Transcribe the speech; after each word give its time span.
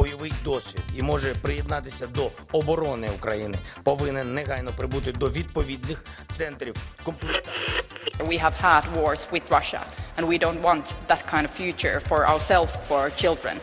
Бойовий 0.00 0.32
досвід 0.44 0.82
і 0.96 1.02
може 1.02 1.34
приєднатися 1.34 2.06
до 2.06 2.30
оборони 2.52 3.10
України, 3.10 3.58
повинен 3.82 4.34
негайно 4.34 4.70
прибути 4.76 5.12
до 5.12 5.30
відповідних 5.30 6.04
центрів 6.30 6.76
комплектації. 7.04 7.82
We 8.18 8.44
have 8.44 8.62
had 8.62 8.82
wars 8.96 9.30
with 9.32 9.50
Russia, 9.50 9.80
and 10.16 10.26
we 10.26 10.38
don't 10.38 10.62
want 10.62 10.84
that 11.08 11.22
kind 11.32 11.44
of 11.48 11.50
future 11.60 12.00
for 12.08 12.20
ourselves, 12.32 12.72
for 12.88 12.96
our 13.04 13.12
children. 13.22 13.56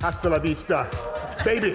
Hasta 0.00 0.28
la 0.28 0.38
vista, 0.38 0.78
baby! 1.44 1.72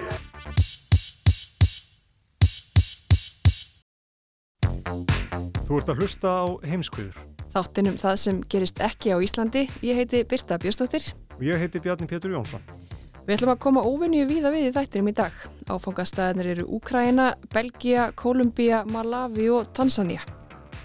Þú 5.66 5.72
ert 5.78 5.88
að 5.92 5.98
hlusta 5.98 6.28
á 6.42 6.44
heimskviður. 6.70 7.16
Þáttinum 7.54 7.96
það 8.04 8.16
sem 8.24 8.36
gerist 8.52 8.78
ekki 8.90 9.08
á 9.14 9.18
Íslandi. 9.18 9.62
Ég 9.82 9.98
heiti 9.98 10.22
Birta 10.30 10.58
Björstóttir. 10.62 11.04
Og 11.40 11.46
ég 11.48 11.56
heiti 11.56 11.80
Bjarni 11.80 12.04
Pétur 12.04 12.34
Jónsson. 12.34 12.60
Við 13.24 13.38
ætlum 13.38 13.54
að 13.54 13.62
koma 13.64 13.80
óvinni 13.88 14.26
víða 14.28 14.50
við 14.52 14.66
í 14.68 14.72
þættinum 14.74 15.08
í 15.08 15.14
dag. 15.16 15.36
Áfangastæðinir 15.72 16.50
eru 16.52 16.66
Úkraina, 16.76 17.30
Belgia, 17.54 18.10
Kolumbia, 18.12 18.82
Malawi 18.84 19.46
og 19.48 19.70
Tansania. 19.72 20.20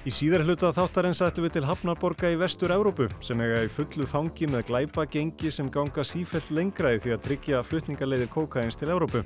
Í 0.07 0.13
síðar 0.13 0.45
hluta 0.47 0.69
þáttarins 0.71 1.19
ætlum 1.25 1.49
við 1.49 1.57
til 1.57 1.65
Hafnarborga 1.67 2.31
í 2.31 2.39
vestur-Európu 2.39 3.09
sem 3.25 3.43
eiga 3.43 3.65
í 3.65 3.71
fullu 3.73 4.07
fangi 4.07 4.47
með 4.47 4.67
glæpa 4.69 5.03
gengi 5.11 5.51
sem 5.51 5.67
ganga 5.67 6.05
sífælt 6.07 6.51
lengra 6.55 6.93
í 6.95 7.01
því 7.03 7.15
að 7.17 7.23
tryggja 7.27 7.63
flutningarleiðir 7.67 8.31
kókains 8.31 8.79
til 8.79 8.93
Európu. 8.95 9.25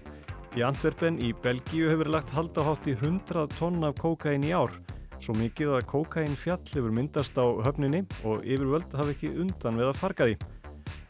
Í 0.58 0.66
Antwerpen 0.66 1.22
í 1.22 1.30
Belgíu 1.44 1.92
hefur 1.92 2.10
lagt 2.10 2.34
haldahátt 2.34 2.90
í 2.90 2.96
100 2.98 3.52
tonn 3.60 3.84
af 3.86 4.00
kókain 4.02 4.48
í 4.48 4.56
ár. 4.56 4.74
Svo 5.22 5.36
mikið 5.38 5.76
að 5.78 5.90
kókain 5.92 6.40
fjall 6.40 6.64
hefur 6.72 6.96
myndast 6.96 7.38
á 7.38 7.46
höfninni 7.68 8.06
og 8.24 8.42
yfirvöld 8.48 8.98
hafi 8.98 9.14
ekki 9.14 9.36
undan 9.44 9.78
við 9.78 9.92
að 9.92 10.02
farga 10.02 10.30
því. 10.32 10.40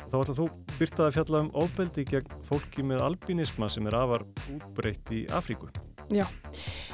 Þá 0.09 0.17
ætla 0.23 0.35
þú 0.39 0.47
byrtaði 0.79 1.05
að 1.05 1.15
fjalla 1.17 1.39
um 1.43 1.49
ofbeldi 1.61 2.05
gegn 2.09 2.37
fólki 2.47 2.85
með 2.85 3.03
albinisma 3.05 3.69
sem 3.69 3.85
er 3.89 3.97
afar 3.99 4.25
útbreytt 4.55 5.11
í 5.13 5.23
Afríku. 5.37 5.69
Já, 6.09 6.25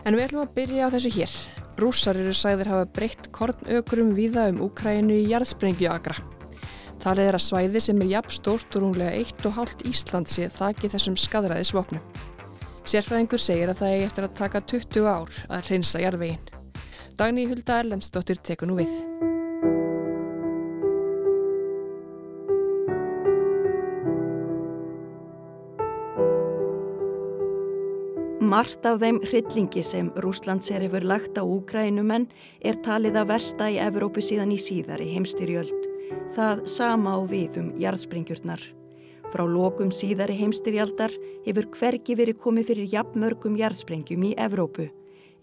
en 0.04 0.18
við 0.18 0.26
ætlum 0.26 0.44
að 0.44 0.56
byrja 0.58 0.90
á 0.92 0.94
þessu 0.96 1.12
hér. 1.16 1.36
Rússar 1.80 2.20
eru 2.20 2.34
sagðir 2.36 2.72
hafa 2.74 2.88
breytt 2.98 3.30
kornökurum 3.36 4.12
viða 4.18 4.50
um 4.52 4.60
Úkrænu 4.68 5.16
í 5.16 5.30
jarðsprengju 5.32 5.88
agra. 5.92 6.18
Talið 7.04 7.30
er 7.30 7.38
að 7.38 7.46
svæði 7.46 7.84
sem 7.84 8.02
er 8.04 8.12
jafn 8.18 8.36
stórt 8.36 8.76
og 8.76 8.84
rúmlega 8.84 9.16
1,5 9.20 9.86
Ísland 9.88 10.32
sé 10.32 10.50
þakki 10.52 10.92
þessum 10.92 11.16
skadræði 11.20 11.70
svopnum. 11.70 12.04
Sérfræðingur 12.86 13.42
segir 13.42 13.72
að 13.72 13.84
það 13.84 13.96
er 13.96 14.04
eftir 14.10 14.28
að 14.28 14.36
taka 14.42 14.64
20 14.74 15.08
ár 15.08 15.40
að 15.48 15.72
reynsa 15.72 16.04
jarðveginn. 16.04 16.52
Dagný 17.16 17.48
Hulda 17.52 17.80
Erlendsdóttir 17.80 18.44
tekur 18.44 18.72
nú 18.72 18.82
við. 18.82 19.35
Margt 28.55 28.87
af 28.87 29.01
þeim 29.03 29.19
hryllingi 29.25 29.83
sem 29.83 30.11
Rúslands 30.23 30.71
er 30.71 30.85
yfir 30.87 31.03
lagt 31.03 31.39
á 31.41 31.43
Úkrænumenn 31.43 32.29
er 32.63 32.79
talið 32.85 33.19
að 33.21 33.31
versta 33.33 33.67
í 33.67 33.81
Evrópu 33.83 34.23
síðan 34.23 34.55
í 34.55 34.59
síðari 34.63 35.09
heimstyrjöld. 35.11 35.89
Það 36.37 36.63
sama 36.71 37.17
á 37.17 37.21
við 37.27 37.59
um 37.61 37.73
jarðspringjurnar. 37.81 38.63
Frá 39.31 39.45
lokum 39.47 39.91
síðari 39.95 40.39
heimstyrjaldar 40.39 41.13
hefur 41.47 41.69
hvergi 41.75 42.17
verið 42.19 42.41
komið 42.43 42.71
fyrir 42.71 42.95
jafnmörgum 42.95 43.59
jarðsprengjum 43.59 44.31
í 44.31 44.35
Evrópu. 44.39 44.89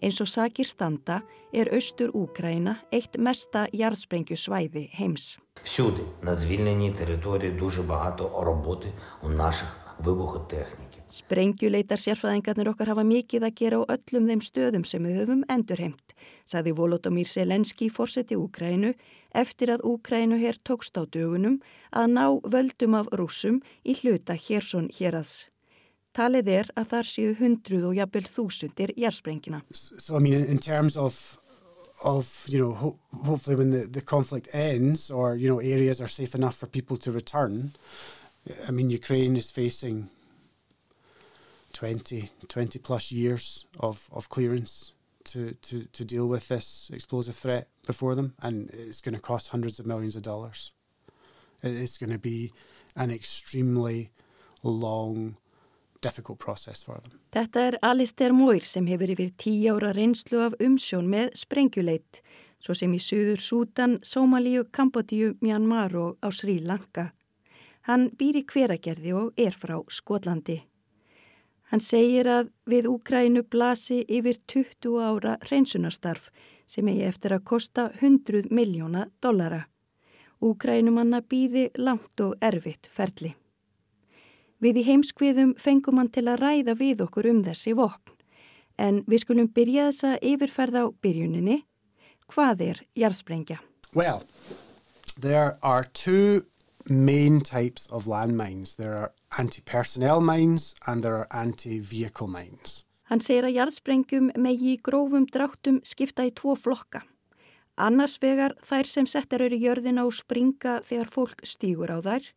Eins 0.02 0.20
og 0.22 0.28
sakir 0.30 0.68
standa 0.68 1.22
er 1.52 1.70
austur 1.74 2.12
Úkræna 2.14 2.76
eitt 2.94 3.18
mesta 3.18 3.66
jarðsprengjusvæði 3.74 4.88
heims. 4.94 5.38
Всюди 5.62 6.02
на 6.22 6.34
звільненій 6.34 6.90
території 6.90 7.52
дуже 7.52 7.82
багато 7.82 8.30
роботи 8.44 8.92
у 9.22 9.28
наших 9.28 9.68
вибухотехніків. 9.98 10.91
Sprengjuleitar 11.13 11.99
sérfræðingarnir 12.01 12.71
okkar 12.71 12.89
hafa 12.89 13.03
mikið 13.05 13.43
að 13.45 13.57
gera 13.59 13.79
á 13.85 13.93
öllum 13.93 14.25
þeim 14.31 14.39
stöðum 14.41 14.85
sem 14.89 15.03
við 15.05 15.19
höfum 15.19 15.43
endurheimt, 15.51 16.13
sagði 16.49 16.73
Volodomír 16.79 17.29
Selenski 17.29 17.91
fórseti 17.93 18.33
Úkrænu 18.39 18.95
eftir 19.37 19.69
að 19.75 19.83
Úkrænu 19.91 20.39
hér 20.41 20.57
tókst 20.65 20.97
á 20.97 21.05
dögunum 21.05 21.59
að 21.93 22.07
ná 22.15 22.25
völdum 22.55 22.97
af 22.97 23.11
rúsum 23.13 23.59
í 23.85 23.93
hluta 23.99 24.33
Hérsson 24.33 24.89
héraðs. 24.97 25.51
Talið 26.17 26.49
er 26.55 26.71
að 26.73 26.89
þar 26.95 27.11
séu 27.11 27.37
hundruð 27.37 27.85
og 27.91 27.95
jafnvel 27.99 28.25
þúsundir 28.33 28.95
jærsprengina. 28.97 29.61
So 29.73 30.17
I 30.17 30.19
mean 30.19 30.41
in 30.41 30.57
terms 30.57 30.97
of 30.97 31.37
of 32.01 32.45
you 32.49 32.57
know 32.57 32.73
ho 32.73 32.97
hopefully 33.25 33.55
when 33.55 33.69
the 33.69 33.85
the 33.85 34.01
conflict 34.01 34.49
ends 34.53 35.11
or 35.11 35.35
you 35.35 35.47
know 35.47 35.59
areas 35.61 36.01
are 36.01 36.09
safe 36.09 36.33
enough 36.33 36.55
for 36.55 36.67
people 36.67 36.97
to 36.97 37.11
return 37.11 37.73
I 38.67 38.71
mean 38.71 38.89
Ukraine 38.89 39.37
is 39.37 39.51
facing 39.51 40.09
20 41.73 42.29
20 42.47 42.79
plus 42.79 43.11
years 43.11 43.65
of 43.79 44.09
of 44.11 44.29
clearance 44.29 44.93
to 45.23 45.53
to 45.61 45.85
to 45.91 46.03
deal 46.03 46.27
with 46.27 46.47
this 46.47 46.89
explosive 46.93 47.35
threat 47.35 47.67
before 47.85 48.15
them 48.15 48.33
and 48.41 48.69
it's 48.71 49.01
going 49.01 49.15
to 49.15 49.21
cost 49.21 49.49
hundreds 49.49 49.79
of 49.79 49.85
millions 49.85 50.15
of 50.15 50.21
dollars. 50.21 50.73
It's 51.61 51.97
going 51.97 52.11
to 52.11 52.19
be 52.19 52.51
an 52.95 53.09
extremely 53.09 54.11
long 54.63 55.37
difficult 56.01 56.39
process 56.39 56.83
for 56.83 56.99
them. 57.01 57.19
Þetta 57.31 57.65
er 57.67 57.77
Alistair 57.81 58.33
Moir 58.35 58.65
sem 58.67 58.87
hefur 58.91 59.13
yfir 59.15 59.31
tíu 59.39 59.77
ára 59.77 59.93
reynslu 59.95 60.41
af 60.43 60.57
umsjón 60.61 61.07
með 61.09 61.31
sprengjuleitt, 61.39 62.21
svo 62.59 62.75
sem 62.77 62.93
í 62.93 62.99
Suður 63.01 63.41
Sútan, 63.41 63.97
Somalíu, 64.03 64.67
Kambodíu, 64.75 65.33
Myanmar 65.41 65.95
og 65.95 66.19
á 66.19 66.29
Sri 66.31 66.59
Lanka. 66.59 67.11
Hann 67.87 68.11
býr 68.19 68.43
í 68.43 68.45
hveragerði 68.47 69.15
og 69.19 69.39
er 69.39 69.55
frá 69.55 69.79
Skotlandi. 69.91 70.61
Hann 71.73 71.81
segir 71.81 72.27
að 72.29 72.51
við 72.69 72.85
Úkrænu 72.85 73.41
blasi 73.49 74.03
yfir 74.05 74.37
20 74.45 74.99
ára 75.01 75.31
reynsunarstarf 75.49 76.27
sem 76.69 76.85
eigi 76.91 77.07
eftir 77.07 77.33
að 77.33 77.47
kosta 77.49 77.87
100 77.97 78.51
miljóna 78.53 79.07
dollara. 79.25 79.63
Úkrænumanna 80.37 81.23
býði 81.25 81.71
langt 81.81 82.21
og 82.21 82.35
erfitt 82.45 82.85
ferli. 82.93 83.31
Við 84.61 84.83
í 84.83 84.85
heimskviðum 84.91 85.55
fengum 85.57 85.97
hann 85.97 86.11
til 86.13 86.27
að 86.27 86.43
ræða 86.43 86.77
við 86.77 87.01
okkur 87.07 87.31
um 87.31 87.41
þessi 87.49 87.73
vopn. 87.81 88.13
En 88.77 89.01
við 89.09 89.25
skulum 89.25 89.49
byrja 89.49 89.89
þessa 89.89 90.13
yfirferð 90.21 90.77
á 90.77 90.85
byrjuninni. 91.01 91.63
Hvað 92.29 92.65
er 92.69 92.83
jarðsprengja? 92.93 93.57
Well, 93.97 94.21
there 95.17 95.57
are 95.63 95.89
two 95.89 96.45
main 96.85 97.41
types 97.41 97.89
of 97.89 98.05
landmines. 98.05 98.75
There 98.77 98.93
are 98.93 99.11
anti-personnel 99.37 100.21
mines 100.21 100.75
and 100.87 101.03
there 101.03 101.15
are 101.15 101.27
anti-vehicle 101.31 102.27
mines. 102.27 102.83
Hann 103.09 103.21
segir 103.21 103.47
að 103.47 103.57
jarðsprengjum 103.57 104.29
megi 104.39 104.75
í 104.75 104.81
grófum 104.81 105.25
dráttum 105.29 105.81
skipta 105.85 106.25
í 106.25 106.31
tvo 106.35 106.55
flokka. 106.57 107.03
Annars 107.77 108.19
vegar 108.21 108.53
þær 108.61 108.89
sem 108.89 109.07
settar 109.09 109.41
eru 109.41 109.57
í 109.57 109.65
jörðina 109.65 110.05
og 110.05 110.13
springa 110.13 110.79
þegar 110.85 111.09
fólk 111.09 111.43
stýgur 111.45 111.89
á 111.89 111.99
þær. 112.05 112.29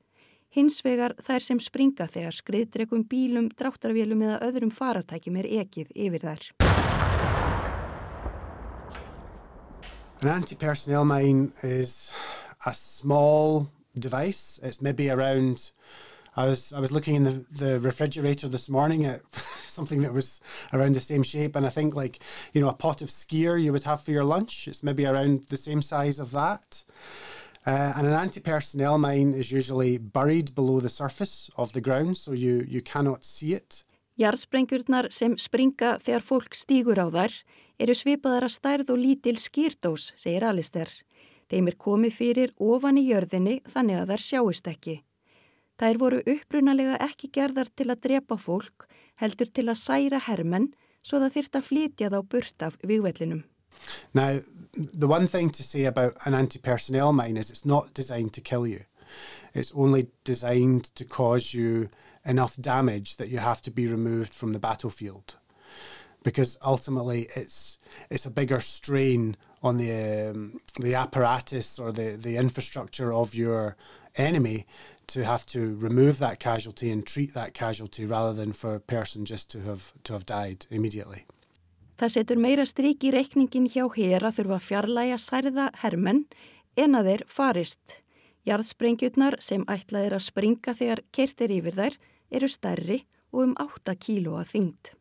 Hins 0.56 0.80
vegar 0.84 1.12
þær 1.20 1.44
sem 1.44 1.60
springa 1.60 2.06
þegar 2.08 2.32
skriðdregum 2.32 3.04
bílum, 3.10 3.50
dráttarvélum 3.52 4.22
eða 4.24 4.40
öðrum 4.48 4.72
faratækjum 4.72 5.36
er 5.42 5.48
ekið 5.60 5.92
yfir 5.92 6.24
þær. 6.24 6.50
An 10.24 10.32
anti-personnel 10.32 11.04
mine 11.04 11.52
is 11.62 12.12
a 12.64 12.72
small 12.72 13.68
device. 13.94 14.58
It's 14.62 14.80
maybe 14.80 15.10
around 15.10 15.72
I 16.36 16.46
was 16.46 16.72
I 16.72 16.80
was 16.80 16.92
looking 16.92 17.14
in 17.14 17.24
the, 17.24 17.44
the 17.50 17.80
refrigerator 17.80 18.48
this 18.48 18.68
morning 18.68 19.04
at 19.04 19.22
something 19.68 20.02
that 20.02 20.12
was 20.12 20.40
around 20.72 20.94
the 20.94 21.00
same 21.00 21.22
shape 21.22 21.56
and 21.56 21.66
I 21.66 21.70
think 21.70 21.94
like 21.94 22.20
you 22.52 22.60
know 22.60 22.68
a 22.68 22.74
pot 22.74 23.02
of 23.02 23.08
skier 23.08 23.62
you 23.62 23.72
would 23.72 23.84
have 23.84 24.02
for 24.02 24.10
your 24.10 24.24
lunch 24.24 24.68
it's 24.68 24.82
maybe 24.82 25.06
around 25.06 25.46
the 25.48 25.56
same 25.56 25.82
size 25.82 26.18
of 26.18 26.32
that 26.32 26.84
uh, 27.66 27.92
and 27.96 28.06
an 28.06 28.12
anti-personnel 28.12 28.98
mine 28.98 29.34
is 29.34 29.50
usually 29.50 29.98
buried 29.98 30.54
below 30.54 30.80
the 30.80 30.88
surface 30.88 31.50
of 31.56 31.72
the 31.72 31.80
ground 31.80 32.16
so 32.16 32.32
you 32.32 32.64
you 32.68 32.82
cannot 32.82 33.24
see 33.24 33.54
it 33.54 33.82
Jarðsprengjurnar 34.16 35.10
sem 35.12 35.34
springa 35.36 35.98
þegar 36.00 36.22
fólk 36.24 36.54
stýgur 36.56 36.96
á 36.96 37.06
þær 37.12 37.34
eru 37.84 37.96
svipaðar 37.96 38.46
að 38.48 38.54
stærð 38.54 38.92
og 38.94 39.02
lítil 39.02 39.36
skýrdós, 39.36 40.14
segir 40.16 40.46
Alister. 40.48 40.88
Þeim 41.52 41.68
er 41.68 41.76
komið 41.76 42.16
fyrir 42.16 42.54
ofan 42.56 42.96
í 42.96 43.04
jörðinni 43.10 43.58
þannig 43.68 44.00
að 44.00 44.14
þær 44.14 44.24
sjáist 44.30 44.70
ekki. 44.72 44.96
Þær 45.76 45.98
voru 46.00 46.22
upprunalega 46.24 46.96
ekki 47.04 47.28
gerðar 47.34 47.68
til 47.76 47.90
að 47.92 48.02
drepa 48.08 48.38
fólk, 48.40 48.86
heldur 49.20 49.50
til 49.52 49.68
að 49.68 49.80
særa 49.82 50.20
hermenn 50.24 50.70
svo 51.04 51.20
það 51.22 51.34
þyrta 51.36 51.60
að 51.60 51.68
flytja 51.68 52.10
þá 52.12 52.18
burt 52.32 52.64
af 52.64 52.78
vigvellinum. 52.82 53.44
Now, 54.14 54.40
the 54.72 55.06
one 55.06 55.26
thing 55.26 55.50
to 55.50 55.62
say 55.62 55.84
about 55.84 56.16
an 56.24 56.34
anti-personnel 56.34 57.12
mine 57.12 57.36
is 57.36 57.50
it's 57.50 57.66
not 57.66 57.94
designed 57.94 58.32
to 58.34 58.40
kill 58.40 58.66
you. 58.66 58.84
It's 59.54 59.72
only 59.74 60.08
designed 60.24 60.94
to 60.96 61.04
cause 61.04 61.54
you 61.54 61.88
enough 62.24 62.56
damage 62.56 63.16
that 63.16 63.28
you 63.28 63.38
have 63.38 63.62
to 63.62 63.70
be 63.70 63.86
removed 63.86 64.32
from 64.32 64.52
the 64.52 64.58
battlefield. 64.58 65.36
Because 66.22 66.58
ultimately 66.64 67.28
it's 67.36 67.78
it's 68.10 68.26
a 68.26 68.30
bigger 68.30 68.60
strain 68.60 69.36
on 69.62 69.76
the 69.76 70.30
um, 70.30 70.60
the 70.80 70.94
apparatus 70.94 71.78
or 71.78 71.92
the, 71.92 72.18
the 72.20 72.36
infrastructure 72.36 73.12
of 73.12 73.34
your 73.34 73.76
enemy 74.16 74.66
to 75.08 75.24
have 75.24 75.46
to 75.46 75.76
remove 75.76 76.18
that 76.18 76.38
casualty 76.38 76.90
and 76.90 77.06
treat 77.06 77.34
that 77.34 77.54
casualty 77.54 78.04
rather 78.04 78.32
than 78.32 78.52
for 78.52 78.74
a 78.74 78.80
person 78.80 79.24
just 79.24 79.50
to 79.50 79.60
have 79.60 79.92
to 80.04 80.12
have 80.12 80.26
died 80.26 80.66
immediately. 80.70 81.26
Það 81.96 82.12
setur 82.12 82.36
meira 82.36 82.66
strík 82.68 83.04
í 83.08 83.12
reikningin 83.14 83.70
hjá 83.72 83.86
hér 83.94 84.26
að 84.26 84.40
þurfa 84.40 84.58
fjarlæga 84.60 85.16
særða 85.16 85.70
hermenn 85.80 86.26
en 86.76 86.98
að 86.98 87.08
þeir 87.10 87.22
farist. 87.26 88.00
Jarðsprengjurnar 88.46 89.38
sem 89.40 89.64
ætlaðir 89.64 90.18
að 90.18 90.26
springa 90.26 90.74
þegar 90.76 91.02
kertir 91.16 91.54
yfir 91.56 91.78
þær 91.78 91.96
eru 92.36 92.50
stærri 92.52 92.98
og 93.32 93.42
um 93.46 93.54
8 93.62 93.96
kíló 93.96 94.36
að 94.42 94.52
þyngd. 94.52 94.92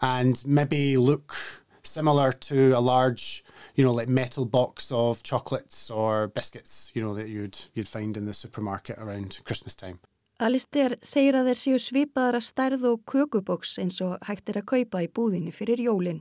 And 0.00 0.42
maybe 0.46 0.96
look 0.96 1.36
similar 1.82 2.32
to 2.32 2.72
a 2.72 2.80
large, 2.80 3.44
you 3.74 3.84
know, 3.84 3.92
like 3.92 4.08
metal 4.08 4.44
box 4.44 4.92
of 4.92 5.22
chocolates 5.22 5.90
or 5.90 6.28
biscuits, 6.28 6.90
you 6.94 7.02
know, 7.02 7.14
that 7.14 7.28
you'd, 7.28 7.58
you'd 7.74 7.88
find 7.88 8.16
in 8.16 8.26
the 8.26 8.34
supermarket 8.34 8.98
around 8.98 9.40
Christmas 9.44 9.74
time. 9.74 9.98
Alistair 10.38 10.94
segir 11.02 11.34
að 11.34 11.48
þeir 11.50 11.58
séu 11.58 11.78
svipaðara 11.82 12.38
stærð 12.38 12.84
og 12.92 13.00
kökuboks 13.10 13.72
eins 13.82 13.96
og 14.06 14.20
hægt 14.28 14.52
er 14.52 14.60
að 14.60 14.68
kaupa 14.70 15.00
í 15.02 15.08
búðinni 15.10 15.50
fyrir 15.50 15.82
jólinn. 15.82 16.20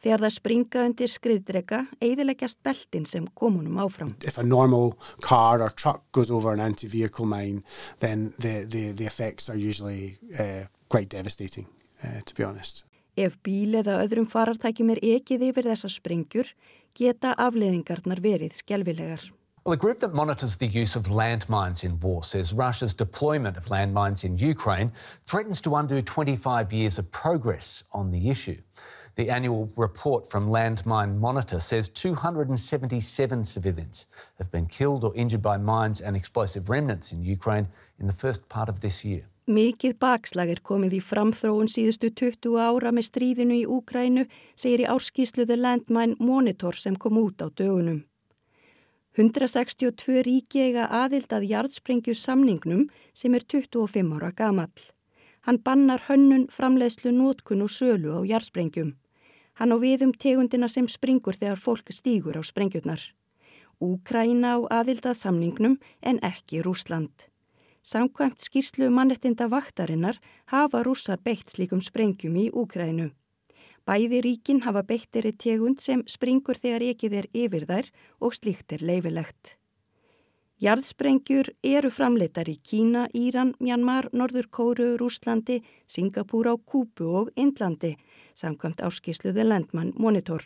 Þegar 0.00 0.22
það 0.24 0.32
springa 0.32 0.84
undir 0.88 1.12
skriðdrega, 1.12 1.82
eiðileggjast 2.00 2.62
beltin 2.64 3.04
sem 3.04 3.26
komunum 3.36 3.76
áfram. 3.84 4.14
If 4.24 4.38
a 4.40 4.44
normal 4.44 4.94
car 5.20 5.60
or 5.60 5.68
truck 5.68 6.00
goes 6.12 6.30
over 6.30 6.52
an 6.52 6.60
anti-vehicle 6.64 7.28
mine, 7.28 7.62
then 8.00 8.32
the, 8.38 8.64
the, 8.64 8.92
the 8.92 9.04
effects 9.04 9.50
are 9.50 9.56
usually 9.56 10.16
uh, 10.38 10.68
quite 10.88 11.10
devastating, 11.10 11.68
uh, 12.04 12.20
to 12.24 12.34
be 12.34 12.44
honest. 12.44 12.85
Ef 13.16 13.38
bíl 13.40 13.78
eða 13.80 14.02
öðrum 14.04 14.26
farartækjum 14.28 14.90
er 14.92 15.00
ekið 15.00 15.48
yfir 15.48 15.70
geta 16.96 17.34
afleðingarnar 17.36 18.20
verið 18.20 18.52
skjálfilegar. 18.56 19.32
Well, 19.64 19.72
a 19.72 19.76
group 19.76 19.98
that 19.98 20.14
monitors 20.14 20.56
the 20.58 20.66
use 20.66 20.94
of 20.94 21.06
landmines 21.06 21.82
in 21.82 21.98
war 21.98 22.22
says 22.22 22.52
Russia's 22.52 22.94
deployment 22.94 23.56
of 23.56 23.64
landmines 23.66 24.22
in 24.22 24.38
Ukraine 24.38 24.92
threatens 25.24 25.60
to 25.62 25.74
undo 25.74 26.00
25 26.00 26.72
years 26.72 26.98
of 26.98 27.10
progress 27.10 27.82
on 27.92 28.12
the 28.12 28.30
issue. 28.30 28.58
The 29.16 29.28
annual 29.30 29.70
report 29.76 30.30
from 30.30 30.50
Landmine 30.50 31.18
Monitor 31.18 31.58
says 31.58 31.88
277 31.88 33.44
civilians 33.44 34.06
have 34.38 34.52
been 34.52 34.66
killed 34.66 35.02
or 35.02 35.16
injured 35.16 35.42
by 35.42 35.56
mines 35.56 36.00
and 36.00 36.14
explosive 36.14 36.70
remnants 36.70 37.10
in 37.12 37.24
Ukraine 37.24 37.68
in 37.98 38.06
the 38.06 38.12
first 38.12 38.48
part 38.48 38.68
of 38.68 38.82
this 38.82 39.04
year. 39.04 39.24
Mikið 39.46 39.92
bakslag 40.02 40.48
er 40.50 40.58
komið 40.58 40.96
í 40.96 40.98
framþróun 41.06 41.68
síðustu 41.70 42.08
20 42.10 42.56
ára 42.58 42.90
með 42.90 43.04
stríðinu 43.06 43.58
í 43.60 43.66
Úkrænu, 43.70 44.24
segir 44.58 44.82
í 44.82 44.88
árskísluðu 44.90 45.54
Landmine 45.60 46.18
Monitor 46.18 46.74
sem 46.74 46.96
kom 46.98 47.20
út 47.20 47.38
á 47.38 47.46
dögunum. 47.46 48.00
162 49.14 50.24
ríki 50.26 50.64
eiga 50.64 50.88
aðild 50.90 51.30
að 51.30 51.46
jarðsprengju 51.52 52.16
samningnum 52.18 52.88
sem 53.14 53.38
er 53.38 53.46
25 53.46 54.16
ára 54.18 54.32
gamall. 54.34 54.82
Hann 55.46 55.62
bannar 55.62 56.02
hönnun, 56.08 56.48
framleiðslu, 56.50 57.14
nótkun 57.14 57.62
og 57.62 57.70
sölu 57.70 58.18
á 58.18 58.20
jarðsprengjum. 58.26 58.96
Hann 59.62 59.70
á 59.70 59.76
viðum 59.78 60.10
tegundina 60.10 60.66
sem 60.66 60.90
springur 60.90 61.38
þegar 61.38 61.62
fólk 61.62 61.94
stýgur 61.94 62.34
á 62.34 62.42
sprengjurnar. 62.42 63.14
Úkræna 63.78 64.58
á 64.58 64.82
aðildað 64.82 65.22
samningnum 65.22 65.78
en 66.02 66.18
ekki 66.26 66.66
Rúsland. 66.66 67.30
Samkvæmt 67.86 68.42
skýrslu 68.42 68.88
mannettinda 68.90 69.46
vaktarinnar 69.46 70.16
hafa 70.50 70.80
rússar 70.82 71.20
beitt 71.22 71.52
slíkum 71.54 71.78
sprengjum 71.78 72.34
í 72.34 72.48
Úkrænu. 72.50 73.12
Bæði 73.86 74.18
ríkin 74.26 74.64
hafa 74.64 74.82
beittiri 74.82 75.30
tegund 75.30 75.78
sem 75.84 76.02
springur 76.10 76.58
þegar 76.58 76.82
ekið 76.88 77.14
er 77.20 77.28
yfir 77.30 77.68
þær 77.70 77.92
og 78.18 78.34
slíkt 78.34 78.74
er 78.74 78.82
leifilegt. 78.82 79.54
Jarðsprengjur 80.58 81.52
eru 81.62 81.92
framleitar 81.92 82.50
í 82.50 82.56
Kína, 82.58 83.06
Íran, 83.14 83.54
Mjanmar, 83.60 84.08
Norður 84.12 84.50
Kóru, 84.50 84.96
Rúslandi, 84.98 85.60
Singapúr 85.86 86.50
á 86.50 86.54
Kúpu 86.58 87.06
og 87.20 87.30
Indlandi 87.36 87.94
samkvæmt 88.34 88.82
áskísluðu 88.82 89.46
Landmann 89.46 89.94
Monitor. 89.94 90.42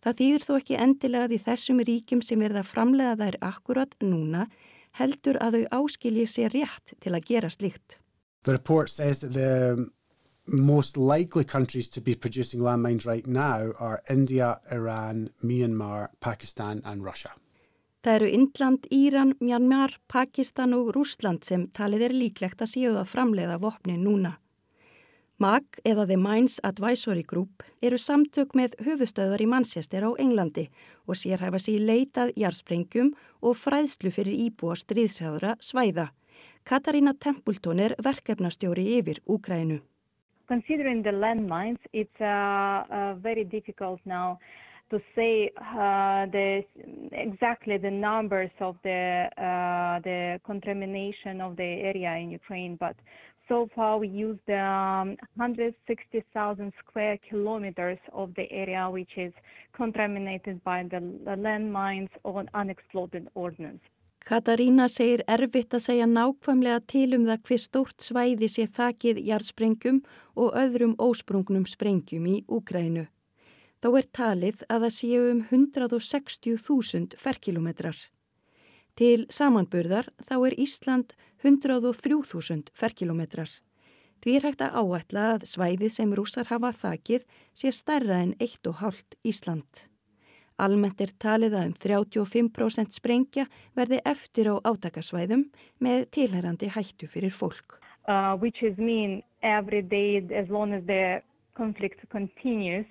Það 0.00 0.16
þýðir 0.20 0.44
þó 0.46 0.54
ekki 0.56 0.80
endilega 0.80 1.28
því 1.28 1.40
þessum 1.44 1.84
ríkjum 1.88 2.22
sem 2.24 2.40
verða 2.40 2.62
framlega 2.64 3.18
þær 3.20 3.36
akkurat 3.52 3.94
núna 4.00 4.46
heldur 4.98 5.38
að 5.42 5.58
þau 5.58 5.82
áskilji 5.82 6.26
sér 6.30 6.54
rétt 6.54 6.96
til 7.00 7.14
að 7.14 7.28
gera 7.28 7.50
slíkt. 7.50 7.98
The 8.44 8.52
report 8.52 8.90
says 8.90 9.20
that 9.20 9.32
the 9.32 9.88
most 10.46 10.96
likely 10.96 11.44
countries 11.44 11.88
to 11.88 12.00
be 12.00 12.14
producing 12.14 12.60
landmines 12.60 13.06
right 13.06 13.26
now 13.26 13.72
are 13.78 14.02
India, 14.10 14.60
Iran, 14.70 15.30
Myanmar, 15.42 16.08
Pakistan 16.20 16.82
and 16.84 17.04
Russia. 17.04 17.32
Það 18.04 18.18
eru 18.18 18.26
Indland, 18.36 18.86
Íran, 18.92 19.32
Myanmar, 19.40 19.94
Pakistan 20.12 20.74
og 20.76 20.90
Rúsland 20.92 21.46
sem 21.48 21.70
talið 21.72 22.10
er 22.10 22.12
líklegt 22.12 22.60
að 22.60 22.74
séu 22.74 22.98
að 23.00 23.08
framleiða 23.08 23.56
vopni 23.62 23.96
núna. 23.96 24.34
MAG 25.44 25.76
eða 25.84 26.06
The 26.08 26.16
Mines 26.16 26.54
Advisory 26.64 27.22
Group 27.28 27.64
eru 27.84 27.98
samtök 28.00 28.54
með 28.56 28.78
höfustöðar 28.86 29.42
í 29.44 29.48
Manchester 29.50 30.06
á 30.08 30.10
Englandi 30.16 30.70
og 31.04 31.18
sérhæfa 31.20 31.60
sér 31.60 31.82
leitað 31.84 32.32
jarðsprengjum 32.40 33.10
og 33.44 33.58
fræðslu 33.60 34.12
fyrir 34.14 34.38
íbúa 34.46 34.78
stríðsjáðra 34.80 35.58
svæða. 35.60 36.06
Katarína 36.64 37.12
Templeton 37.20 37.82
er 37.84 37.96
verkefnastjóri 38.00 38.86
yfir 38.96 39.20
Úkrænu. 39.28 39.82
Considering 40.48 41.02
the 41.02 41.12
landmines, 41.12 41.82
it's 41.92 42.20
uh, 42.20 42.88
uh, 42.88 43.14
very 43.20 43.44
difficult 43.44 44.00
now 44.06 44.38
to 44.90 45.00
say 45.14 45.50
uh, 45.60 46.24
the, 46.32 46.64
exactly 47.12 47.76
the 47.76 47.90
numbers 47.90 48.50
of 48.60 48.76
the, 48.82 49.28
uh, 49.36 50.00
the 50.00 50.40
contamination 50.46 51.40
of 51.40 51.56
the 51.56 51.70
area 51.90 52.16
in 52.16 52.30
Ukraine, 52.30 52.76
but 52.76 52.96
so 53.48 53.68
far 53.74 53.98
we 53.98 54.08
used 54.08 54.48
um, 54.50 55.16
160,000 55.36 56.72
square 56.78 57.18
kilometers 57.28 57.98
of 58.12 58.34
the 58.34 58.50
area 58.50 58.88
which 58.90 59.16
is 59.16 59.32
contaminated 59.76 60.62
by 60.64 60.82
the, 60.82 61.00
landmines 61.36 62.10
or 62.22 62.44
unexploded 62.54 63.28
ordnance. 63.34 63.80
Katarína 64.24 64.86
segir 64.88 65.20
erfitt 65.28 65.74
að 65.76 65.82
segja 65.84 66.06
nákvæmlega 66.08 66.80
til 66.88 67.10
um 67.12 67.26
það 67.28 67.42
hver 67.44 67.60
stórt 67.60 68.06
svæði 68.06 68.48
sé 68.48 68.64
þakið 68.72 69.20
jarðsprengjum 69.26 69.98
og 70.40 70.56
öðrum 70.56 70.94
ósprungnum 70.96 71.66
sprengjum 71.68 72.24
í 72.32 72.38
Úkrænu. 72.48 73.04
Þá 73.84 73.88
er 74.00 74.08
talið 74.16 74.64
að 74.72 74.86
það 74.86 74.94
séu 74.96 75.26
um 75.34 75.44
160.000 75.50 77.18
ferkilometrar. 77.20 77.98
Til 78.94 79.26
samanburðar 79.26 80.06
þá 80.22 80.34
er 80.48 80.54
Ísland 80.62 81.14
103.000 81.42 82.70
ferkilometrar. 82.78 83.50
Því 84.22 84.36
er 84.38 84.46
hægt 84.46 84.62
að 84.64 84.76
áætla 84.80 85.24
að 85.34 85.48
svæði 85.50 85.90
sem 85.92 86.12
rúsar 86.14 86.48
hafa 86.48 86.70
þakið 86.72 87.26
sé 87.52 87.72
stærra 87.74 88.22
en 88.22 88.32
1,5 88.38 89.18
Ísland. 89.26 89.88
Almennt 90.56 91.00
er 91.02 91.10
talið 91.18 91.56
að 91.58 91.66
um 91.66 91.74
35% 91.82 92.94
sprengja 92.94 93.48
verði 93.74 93.98
eftir 94.06 94.52
á 94.54 94.62
átakasvæðum 94.62 95.48
með 95.82 96.06
tilherrandi 96.14 96.70
hættu 96.70 97.10
fyrir 97.10 97.34
fólk. 97.34 97.80
Uh, 98.06 98.36
which 98.38 98.62
is 98.62 98.76
mean 98.78 99.22
every 99.42 99.82
day 99.82 100.22
as 100.30 100.48
long 100.48 100.72
as 100.72 100.84
the 100.86 101.20
conflict 101.54 101.98
continues, 102.10 102.86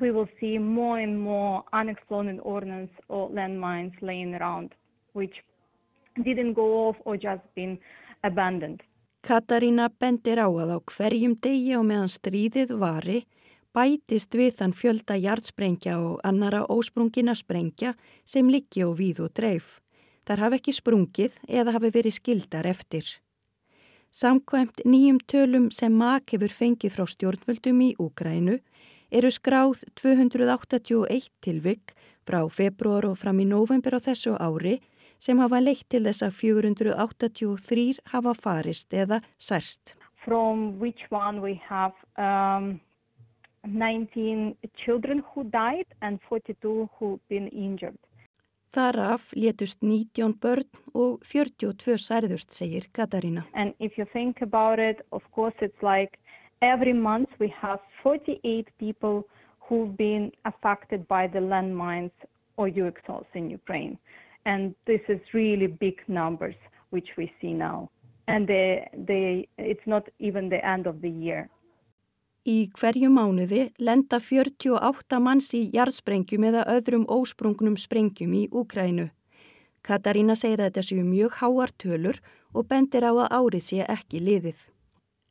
we 0.00 0.10
will 0.10 0.28
see 0.38 0.58
more 0.58 1.00
and 1.00 1.18
more 1.18 1.64
unexploded 1.72 2.40
ordnance 2.42 2.92
or 3.08 3.30
landmines 3.30 3.94
laying 4.02 4.34
around, 4.34 4.74
which 5.18 5.42
didn't 6.26 6.54
go 6.54 6.88
off 6.88 6.96
or 7.04 7.16
just 7.16 7.42
been 7.54 7.78
abandoned. 8.22 8.82
Katarína 9.22 9.90
bendir 10.00 10.38
á 10.38 10.46
að 10.46 10.70
á 10.74 10.78
hverjum 10.78 11.34
degi 11.42 11.74
og 11.76 11.84
meðan 11.90 12.12
stríðið 12.12 12.76
vari 12.78 13.18
bætist 13.74 14.34
við 14.34 14.56
þann 14.58 14.74
fjölda 14.74 15.18
jarðsprengja 15.18 15.98
og 16.00 16.20
annara 16.26 16.64
ósprungina 16.70 17.34
sprengja 17.36 17.94
sem 18.24 18.48
liggi 18.48 18.84
og 18.86 18.96
víð 18.98 19.24
og 19.26 19.34
dreif. 19.34 19.78
Þar 20.26 20.44
hafi 20.44 20.60
ekki 20.60 20.74
sprungið 20.76 21.38
eða 21.48 21.74
hafi 21.76 21.90
verið 21.94 22.18
skildar 22.18 22.68
eftir. 22.68 23.06
Samkvæmt 24.12 24.82
nýjum 24.88 25.18
tölum 25.28 25.68
sem 25.74 25.92
MAK 25.92 26.34
hefur 26.34 26.52
fengið 26.52 26.94
frá 26.94 27.04
stjórnvöldum 27.06 27.82
í 27.84 27.90
Úgrænu 28.00 28.58
eru 29.10 29.30
skráð 29.32 29.84
281 30.00 31.28
tilvik 31.44 31.94
frá 32.28 32.40
februar 32.52 33.06
og 33.08 33.18
fram 33.20 33.40
í 33.40 33.46
november 33.48 33.96
á 33.96 34.00
þessu 34.04 34.36
ári 34.36 34.78
sem 35.18 35.38
hafa 35.42 35.60
leitt 35.60 35.86
til 35.90 36.04
þess 36.06 36.24
að 36.26 36.36
483 36.40 37.86
hafa 38.12 38.34
farist 38.34 38.94
eða 38.94 39.20
særst. 39.38 39.96
From 40.24 40.78
which 40.78 41.06
one 41.10 41.40
we 41.40 41.60
have 41.68 41.94
um, 42.16 42.80
19 43.64 44.56
children 44.84 45.22
who 45.30 45.44
died 45.44 45.86
and 46.00 46.20
42 46.28 46.88
who've 46.98 47.20
been 47.28 47.48
injured. 47.48 47.98
Þaraf 48.72 49.32
létust 49.32 49.80
19 49.82 50.34
börn 50.42 50.68
og 50.94 51.22
42 51.24 51.96
særðust, 52.04 52.52
segir 52.52 52.90
Katarína. 52.92 53.46
And 53.54 53.74
if 53.80 53.96
you 53.96 54.04
think 54.12 54.42
about 54.42 54.78
it, 54.78 55.00
of 55.10 55.22
course 55.32 55.56
it's 55.62 55.82
like 55.82 56.18
every 56.60 56.92
month 56.92 57.30
we 57.40 57.48
have 57.62 57.80
48 58.02 58.68
people 58.78 59.24
who've 59.60 59.96
been 59.96 60.30
affected 60.44 61.08
by 61.08 61.26
the 61.26 61.40
landmines 61.40 62.12
or 62.56 62.68
UXOs 62.68 63.26
in 63.34 63.50
Ukraine. 63.50 63.98
And 64.48 64.74
this 64.86 65.04
is 65.08 65.20
really 65.34 65.66
big 65.66 65.98
numbers 66.08 66.56
which 66.88 67.10
we 67.18 67.30
see 67.40 67.52
now. 67.52 67.90
And 68.26 68.48
they, 68.48 68.88
they, 68.96 69.48
it's 69.58 69.86
not 69.86 70.08
even 70.18 70.48
the 70.48 70.64
end 70.64 70.86
of 70.86 71.02
the 71.02 71.10
year. 71.10 71.48
Í 72.48 72.70
hverju 72.72 73.10
mánuði 73.12 73.66
lenda 73.84 74.16
48 74.24 75.18
manns 75.20 75.50
í 75.52 75.66
jarðsprengjum 75.74 76.46
eða 76.48 76.62
öðrum 76.78 77.04
ósprungnum 77.12 77.76
sprengjum 77.76 78.32
í 78.38 78.46
Úkrænu. 78.48 79.10
Katarína 79.84 80.36
segir 80.38 80.62
að 80.62 80.70
þetta 80.70 80.84
séu 80.86 81.04
mjög 81.04 81.36
háar 81.42 81.74
tölur 81.76 82.22
og 82.56 82.70
bendir 82.70 83.04
á 83.04 83.12
að 83.12 83.28
árið 83.36 83.64
sé 83.66 83.84
ekki 83.84 84.22
liðið. 84.24 84.62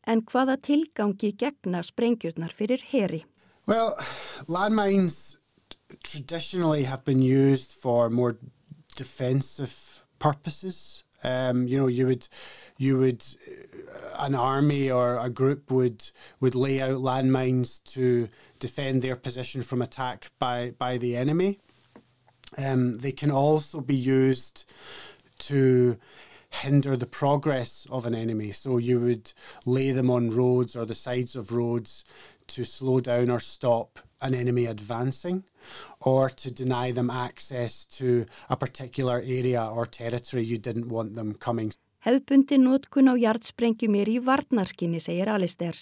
En 0.05 0.21
hvaða 0.29 0.59
tilgangi 0.61 1.31
gegna 1.41 1.81
sprengjurnar 1.81 2.53
fyrir 2.53 2.85
heri? 2.91 3.23
Well, 3.65 3.97
landmines 4.45 5.39
traditionally 6.03 6.83
have 6.83 7.03
been 7.03 7.23
used 7.23 7.73
for 7.73 8.09
more 8.09 8.37
defensive 8.97 10.03
purposes. 10.19 11.03
Um, 11.23 11.67
you 11.67 11.77
know, 11.77 11.87
you 11.87 12.05
would, 12.05 12.27
you 12.77 12.97
would, 12.97 13.23
uh, 13.47 14.25
an 14.25 14.35
army 14.35 14.91
or 14.91 15.17
a 15.17 15.29
group 15.29 15.71
would 15.71 16.03
would 16.41 16.55
lay 16.55 16.81
out 16.81 17.01
landmines 17.01 17.81
to 17.93 18.27
defend 18.59 19.01
their 19.01 19.15
position 19.15 19.63
from 19.63 19.81
attack 19.81 20.27
by 20.39 20.73
by 20.77 20.97
the 20.97 21.15
enemy. 21.15 21.59
Um, 22.57 22.99
they 22.99 23.11
can 23.11 23.31
also 23.31 23.81
be 23.81 23.95
used 23.95 24.65
to 25.39 25.97
hinder 26.49 26.95
the 26.95 27.05
progress 27.05 27.87
of 27.89 28.05
an 28.05 28.15
enemy. 28.15 28.51
So 28.51 28.77
you 28.77 28.99
would 28.99 29.33
lay 29.65 29.91
them 29.91 30.09
on 30.09 30.35
roads 30.35 30.75
or 30.75 30.85
the 30.85 30.95
sides 30.95 31.35
of 31.35 31.51
roads 31.51 32.03
to 32.47 32.63
slow 32.63 32.99
down 32.99 33.29
or 33.29 33.39
stop 33.39 33.99
an 34.21 34.33
enemy 34.33 34.65
advancing 34.65 35.43
or 35.99 36.29
to 36.29 36.51
deny 36.51 36.91
them 36.91 37.09
access 37.09 37.85
to 37.85 38.25
a 38.49 38.55
particular 38.55 39.21
area 39.25 39.63
or 39.63 39.85
territory 39.85 40.43
you 40.43 40.57
didn't 40.57 40.89
want 40.89 41.15
them 41.15 41.35
coming. 41.39 41.71
Hefðbundi 42.05 42.57
nótkun 42.61 43.09
á 43.11 43.13
hjartsprengjum 43.17 43.95
er 43.99 44.07
í 44.07 44.19
varnarskinni, 44.23 45.01
segir 45.01 45.27
Alister. 45.27 45.75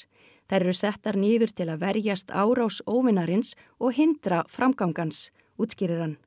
Þær 0.49 0.61
eru 0.63 0.73
settar 0.73 1.17
nýður 1.17 1.51
til 1.57 1.67
að 1.69 1.81
verjast 1.83 2.31
árás 2.31 2.79
óvinnarins 2.85 3.55
og 3.77 3.97
hindra 3.97 4.43
framgangans, 4.49 5.31
útskýrir 5.61 6.01
hann. 6.01 6.17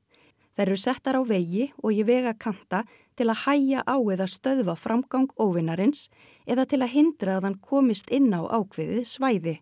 Þær 0.55 0.67
eru 0.67 0.79
settar 0.79 1.15
á 1.15 1.23
vegi 1.23 1.69
og 1.79 1.95
í 1.95 2.03
vega 2.03 2.33
kanta 2.35 2.83
til 3.15 3.29
að 3.31 3.43
hæja 3.45 3.83
á 3.87 3.95
eða 3.95 4.27
stöðva 4.27 4.75
framgang 4.79 5.29
óvinnarins 5.39 6.09
eða 6.47 6.65
til 6.67 6.81
að 6.83 6.93
hindra 6.95 7.37
að 7.37 7.47
hann 7.47 7.59
komist 7.63 8.11
inn 8.11 8.31
á 8.35 8.43
ákveðið 8.43 9.07
svæði. 9.07 9.55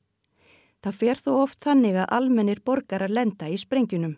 Það 0.87 0.95
fer 0.95 1.19
þó 1.19 1.31
oft 1.41 1.65
þannig 1.65 1.97
að 1.99 2.11
almennir 2.15 2.59
borgarar 2.63 3.11
lenda 3.11 3.49
í 3.51 3.57
sprengjunum. 3.59 4.13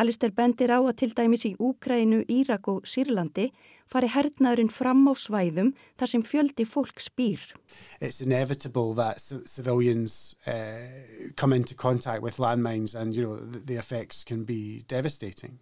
Alister 0.00 0.30
bendir 0.32 0.70
á 0.72 0.80
að 0.80 0.94
til 0.96 1.08
dæmis 1.12 1.42
í 1.44 1.50
Úkrænu, 1.60 2.22
Írak 2.24 2.70
og 2.72 2.86
Sýrlandi 2.88 3.50
fari 3.84 4.08
hernaðurinn 4.08 4.72
fram 4.72 5.02
á 5.04 5.12
svæðum 5.12 5.74
þar 6.00 6.10
sem 6.10 6.22
fjöldi 6.24 6.64
fólk 6.64 7.02
spýr. 7.04 7.42
It's 8.00 8.22
inevitable 8.24 8.94
that 8.96 9.20
civilians 9.20 10.34
come 11.36 11.52
into 11.52 11.74
contact 11.74 12.22
with 12.22 12.40
landmines 12.40 12.94
and 12.96 13.14
you 13.14 13.26
know, 13.26 13.36
the, 13.36 13.60
the 13.60 13.76
effects 13.76 14.24
can 14.24 14.44
be 14.44 14.86
devastating. 14.88 15.60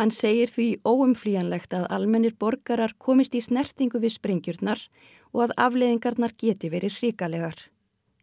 Hann 0.00 0.10
segir 0.10 0.48
því 0.48 0.80
óumflíjanlegt 0.88 1.76
að 1.76 1.84
almennir 1.92 2.32
borgarar 2.32 2.96
komist 2.96 3.36
í 3.36 3.44
snertingu 3.44 4.00
við 4.00 4.16
sprengjurnar 4.16 4.86
og 5.34 5.44
að 5.44 5.54
afleðingarnar 5.68 6.32
geti 6.40 6.72
verið 6.72 6.96
hrikalegar. 6.96 7.68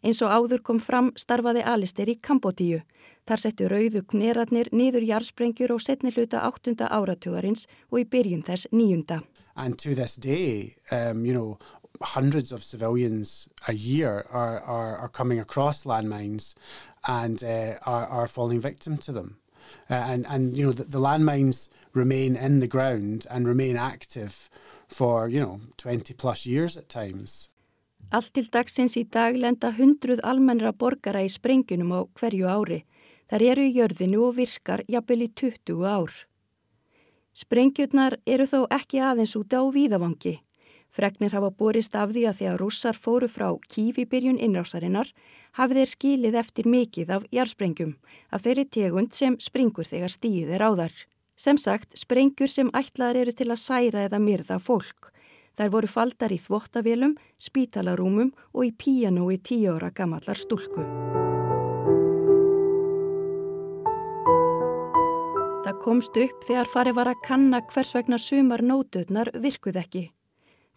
Eins 0.04 0.22
og 0.22 0.30
áður 0.30 0.62
kom 0.64 0.80
fram 0.80 1.12
starfaði 1.18 1.64
Alister 1.66 2.10
í 2.10 2.18
Kambodíu. 2.22 2.84
Þar 3.28 3.42
settu 3.44 3.70
rauðu 3.72 4.04
knerarnir 4.08 4.70
niður 4.72 5.04
jarðsprengjur 5.04 5.74
og 5.74 5.82
setni 5.84 6.14
hluta 6.14 6.44
áttunda 6.48 6.88
áratugarins 6.94 7.66
og 7.92 8.04
í 8.04 8.06
byrjun 8.08 8.46
þess 8.48 8.70
nýjunda. 8.72 9.24
And 9.56 9.78
to 9.80 9.96
this 9.96 10.16
day, 10.16 10.76
um, 10.92 11.26
you 11.26 11.34
know, 11.34 11.58
hundreds 12.02 12.52
of 12.52 12.64
civilians 12.64 13.50
a 13.68 13.74
year 13.74 14.26
are, 14.30 14.60
are, 14.62 14.98
are 14.98 15.10
coming 15.10 15.40
across 15.40 15.84
landmines 15.84 16.54
and 17.08 17.44
uh, 17.44 17.74
are, 17.86 18.06
are 18.06 18.28
falling 18.28 18.62
victim 18.62 18.98
to 19.00 19.12
them. 19.12 19.38
Uh, 19.90 19.96
and, 19.96 20.26
and, 20.30 20.56
you 20.56 20.66
know, 20.66 20.72
the, 20.72 20.84
the 20.84 21.00
landmines 21.00 21.70
remain 21.94 22.36
in 22.36 22.60
the 22.60 22.68
ground 22.68 23.26
and 23.30 23.48
remain 23.48 23.76
active 23.76 24.50
for, 24.88 25.28
you 25.28 25.40
know, 25.40 25.60
20 25.78 26.14
plus 26.14 26.46
years 26.46 26.78
at 26.78 26.88
times. 26.88 27.50
Allt 28.08 28.32
til 28.38 28.48
dagsins 28.48 28.96
í 28.96 29.04
dag 29.04 29.36
lenda 29.36 29.74
hundruð 29.76 30.22
almennra 30.24 30.72
borgara 30.72 31.26
í 31.26 31.30
sprengjunum 31.32 31.92
á 31.92 32.00
hverju 32.16 32.48
ári. 32.48 32.80
Þar 33.28 33.44
eru 33.52 33.66
í 33.68 33.74
jörðinu 33.76 34.22
og 34.30 34.38
virkar 34.38 34.84
jafnvel 34.88 35.26
í 35.26 35.30
20 35.36 35.84
ár. 35.84 36.14
Sprengjurnar 37.36 38.16
eru 38.26 38.46
þó 38.48 38.62
ekki 38.72 39.02
aðeins 39.04 39.36
út 39.36 39.52
á 39.52 39.62
víðavangi. 39.76 40.38
Fregnir 40.88 41.36
hafa 41.36 41.52
borist 41.52 41.96
af 42.00 42.14
því 42.16 42.24
að 42.32 42.46
að 42.48 42.56
rússar 42.62 42.96
fóru 42.96 43.28
frá 43.28 43.52
kífibyrjun 43.68 44.40
innrásarinnar 44.40 45.12
hafið 45.60 45.82
þeir 45.82 45.92
skilið 45.92 46.40
eftir 46.40 46.66
mikið 46.66 47.12
af 47.12 47.28
jarsprengjum 47.36 47.98
af 48.32 48.42
þeirri 48.48 48.66
tegund 48.72 49.14
sem 49.14 49.36
springur 49.38 49.86
þegar 49.86 50.16
stíðið 50.16 50.56
er 50.56 50.64
á 50.64 50.72
þar. 50.80 50.96
Sem 51.36 51.60
sagt, 51.60 51.92
sprengjur 51.94 52.50
sem 52.50 52.72
ætlaðar 52.74 53.20
eru 53.28 53.36
til 53.36 53.52
að 53.52 53.62
særa 53.62 54.08
eða 54.08 54.24
myrða 54.24 54.58
fólk. 54.64 55.12
Þær 55.58 55.72
voru 55.74 55.88
faldar 55.90 56.34
í 56.34 56.38
þvottavélum, 56.38 57.16
spítalarúmum 57.42 58.30
og 58.54 58.68
í 58.68 58.74
píanói 58.78 59.40
tíu 59.42 59.74
ára 59.74 59.90
gamallar 59.90 60.38
stúlku. 60.38 60.84
Það 65.66 65.80
komst 65.82 66.20
upp 66.22 66.46
þegar 66.46 66.70
farið 66.70 66.96
var 67.00 67.10
að 67.10 67.24
kanna 67.26 67.62
hvers 67.72 67.96
vegna 67.98 68.20
sumar 68.22 68.62
nótötnar 68.62 69.32
virkuð 69.34 69.80
ekki. 69.82 70.04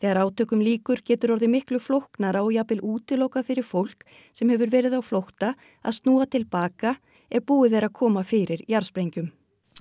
Þegar 0.00 0.22
átökum 0.24 0.62
líkur 0.64 1.02
getur 1.04 1.34
orðið 1.34 1.52
miklu 1.52 1.80
flóknara 1.84 2.40
og 2.40 2.54
jafnvel 2.56 2.80
útiloka 2.80 3.42
fyrir 3.44 3.66
fólk 3.68 4.06
sem 4.32 4.48
hefur 4.48 4.72
verið 4.72 4.96
á 4.96 5.00
flókta 5.04 5.50
að 5.84 5.98
snúa 5.98 6.24
tilbaka 6.24 6.94
er 7.28 7.44
búið 7.44 7.76
þeir 7.76 7.86
að 7.90 7.98
koma 8.00 8.24
fyrir 8.24 8.64
jarðsprengjum. 8.64 9.28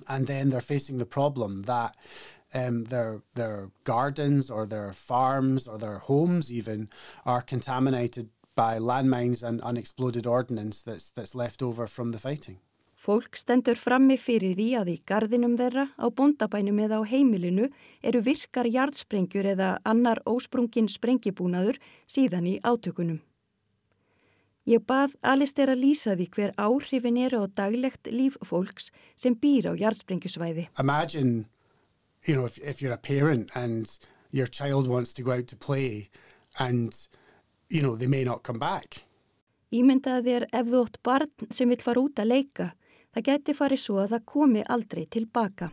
And 0.08 0.26
then 0.26 0.50
they're 0.50 0.60
facing 0.60 0.98
the 0.98 1.08
problem 1.08 1.64
that 1.64 1.96
um, 2.54 2.84
their, 2.84 3.22
their 3.34 3.70
gardens 3.84 4.50
or 4.50 4.66
their 4.66 4.92
farms 4.92 5.68
or 5.68 5.78
their 5.78 5.98
homes 5.98 6.52
even 6.52 6.88
are 7.24 7.42
contaminated 7.42 8.28
by 8.54 8.78
landmines 8.78 9.42
and 9.42 9.60
unexploded 9.62 10.26
ordnance 10.26 10.82
that's, 10.82 11.10
that's 11.10 11.34
left 11.34 11.62
over 11.62 11.86
from 11.86 12.12
the 12.12 12.18
fighting. 12.18 12.58
Fólk 13.00 13.38
stendur 13.40 13.78
frammi 13.80 14.18
fyrir 14.20 14.52
því 14.58 14.66
að 14.76 14.88
í 14.92 14.96
gardinum 15.08 15.54
þeirra, 15.56 15.86
á 15.96 16.06
bondabænum 16.12 16.82
eða 16.84 16.98
á 17.00 17.02
heimilinu 17.08 17.70
eru 18.04 18.20
virkar 18.20 18.68
jarðsprengjur 18.68 19.48
eða 19.54 19.70
annar 19.88 20.20
ósprungin 20.28 20.90
sprengibúnaður 20.92 21.78
síðan 22.04 22.50
í 22.50 22.58
átökunum. 22.60 23.22
Ég 24.68 24.84
bað 24.84 25.14
Alistair 25.24 25.72
að 25.72 25.80
lýsa 25.86 26.12
því 26.12 26.26
hver 26.34 26.52
áhrifin 26.60 27.16
eru 27.24 27.40
á 27.40 27.46
daglegt 27.48 28.12
líf 28.12 28.36
fólks 28.44 28.92
sem 29.16 29.32
býr 29.32 29.72
á 29.72 29.80
jarðsprengjusvæði. 29.80 30.68
Imagine, 30.76 31.46
you 32.24 32.34
know, 32.34 32.44
if, 32.44 32.58
if 32.58 32.82
you're 32.82 32.92
a 32.92 32.98
parent 32.98 33.50
and 33.54 33.86
your 34.30 34.46
child 34.46 34.86
wants 34.86 35.12
to 35.14 35.22
go 35.22 35.32
out 35.32 35.48
to 35.48 35.56
play 35.56 36.10
and, 36.58 36.94
you 37.68 37.82
know, 37.82 37.96
they 37.96 38.06
may 38.06 38.24
not 38.24 38.42
come 38.42 38.58
back. 38.58 39.04
Ímyndaði 39.70 40.26
þér 40.26 40.44
ef 40.50 40.66
þú 40.66 40.78
ótt 40.82 41.02
barn 41.06 41.50
sem 41.54 41.70
vil 41.70 41.78
fara 41.78 42.02
út 42.02 42.18
að 42.18 42.32
leika 42.32 42.72
Það 43.10 43.26
geti 43.26 43.54
farið 43.58 43.80
svo 43.82 43.96
að 43.98 44.12
það 44.14 44.26
komi 44.30 44.60
aldrei 44.70 45.02
tilbaka. 45.10 45.70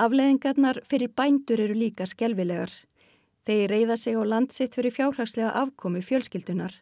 Afleðingarnar 0.00 0.82
fyrir 0.88 1.12
bændur 1.16 1.62
eru 1.64 1.76
líka 1.76 2.04
skelvilegar. 2.08 2.72
Þeir 3.48 3.72
reyða 3.72 3.96
sig 3.96 4.16
á 4.16 4.22
landsitt 4.22 4.76
fyrir 4.76 4.92
fjárhagslega 4.92 5.54
afkomi 5.62 6.02
fjölskyldunar. 6.04 6.74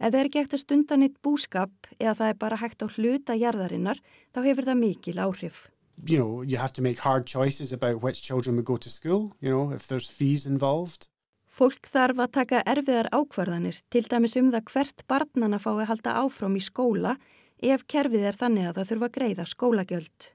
Ef 0.00 0.10
það 0.10 0.18
er 0.18 0.28
ekki 0.30 0.42
hægt 0.42 0.56
að 0.56 0.62
stundan 0.64 1.06
eitt 1.06 1.18
búskap 1.22 1.90
eða 2.00 2.16
það 2.18 2.32
er 2.32 2.40
bara 2.42 2.58
hægt 2.58 2.82
á 2.82 2.86
hluta 2.90 3.36
jarðarinnar, 3.38 4.00
þá 4.34 4.40
hefur 4.48 4.66
það 4.66 4.82
mikil 4.82 5.18
áhrif. 5.22 5.62
You 6.06 6.18
know, 6.18 6.42
you 6.42 6.56
have 6.56 6.72
to 6.74 6.82
make 6.82 7.00
hard 7.00 7.26
choices 7.26 7.72
about 7.72 8.02
which 8.02 8.22
children 8.22 8.56
would 8.56 8.64
go 8.64 8.76
to 8.76 8.88
school, 8.88 9.34
you 9.40 9.50
know, 9.50 9.70
if 9.72 9.86
there's 9.86 10.08
fees 10.08 10.46
involved. 10.46 11.08
Fólk 11.50 11.88
þarf 11.90 12.22
að 12.22 12.32
taka 12.38 12.62
erfiðar 12.62 13.10
ákvarðanir, 13.12 13.80
til 13.90 14.04
dæmis 14.06 14.36
um 14.38 14.52
það 14.54 14.70
hvert 14.70 15.02
barnana 15.10 15.58
fái 15.58 15.84
halda 15.88 16.14
áfram 16.22 16.56
í 16.56 16.62
skóla 16.62 17.16
ef 17.60 17.84
kerfið 17.90 18.28
er 18.30 18.38
þannig 18.38 18.68
að 18.70 18.76
það 18.78 18.90
þurfa 18.92 19.08
að 19.08 19.16
greiða 19.18 19.46
skólagjöld. 19.50 20.28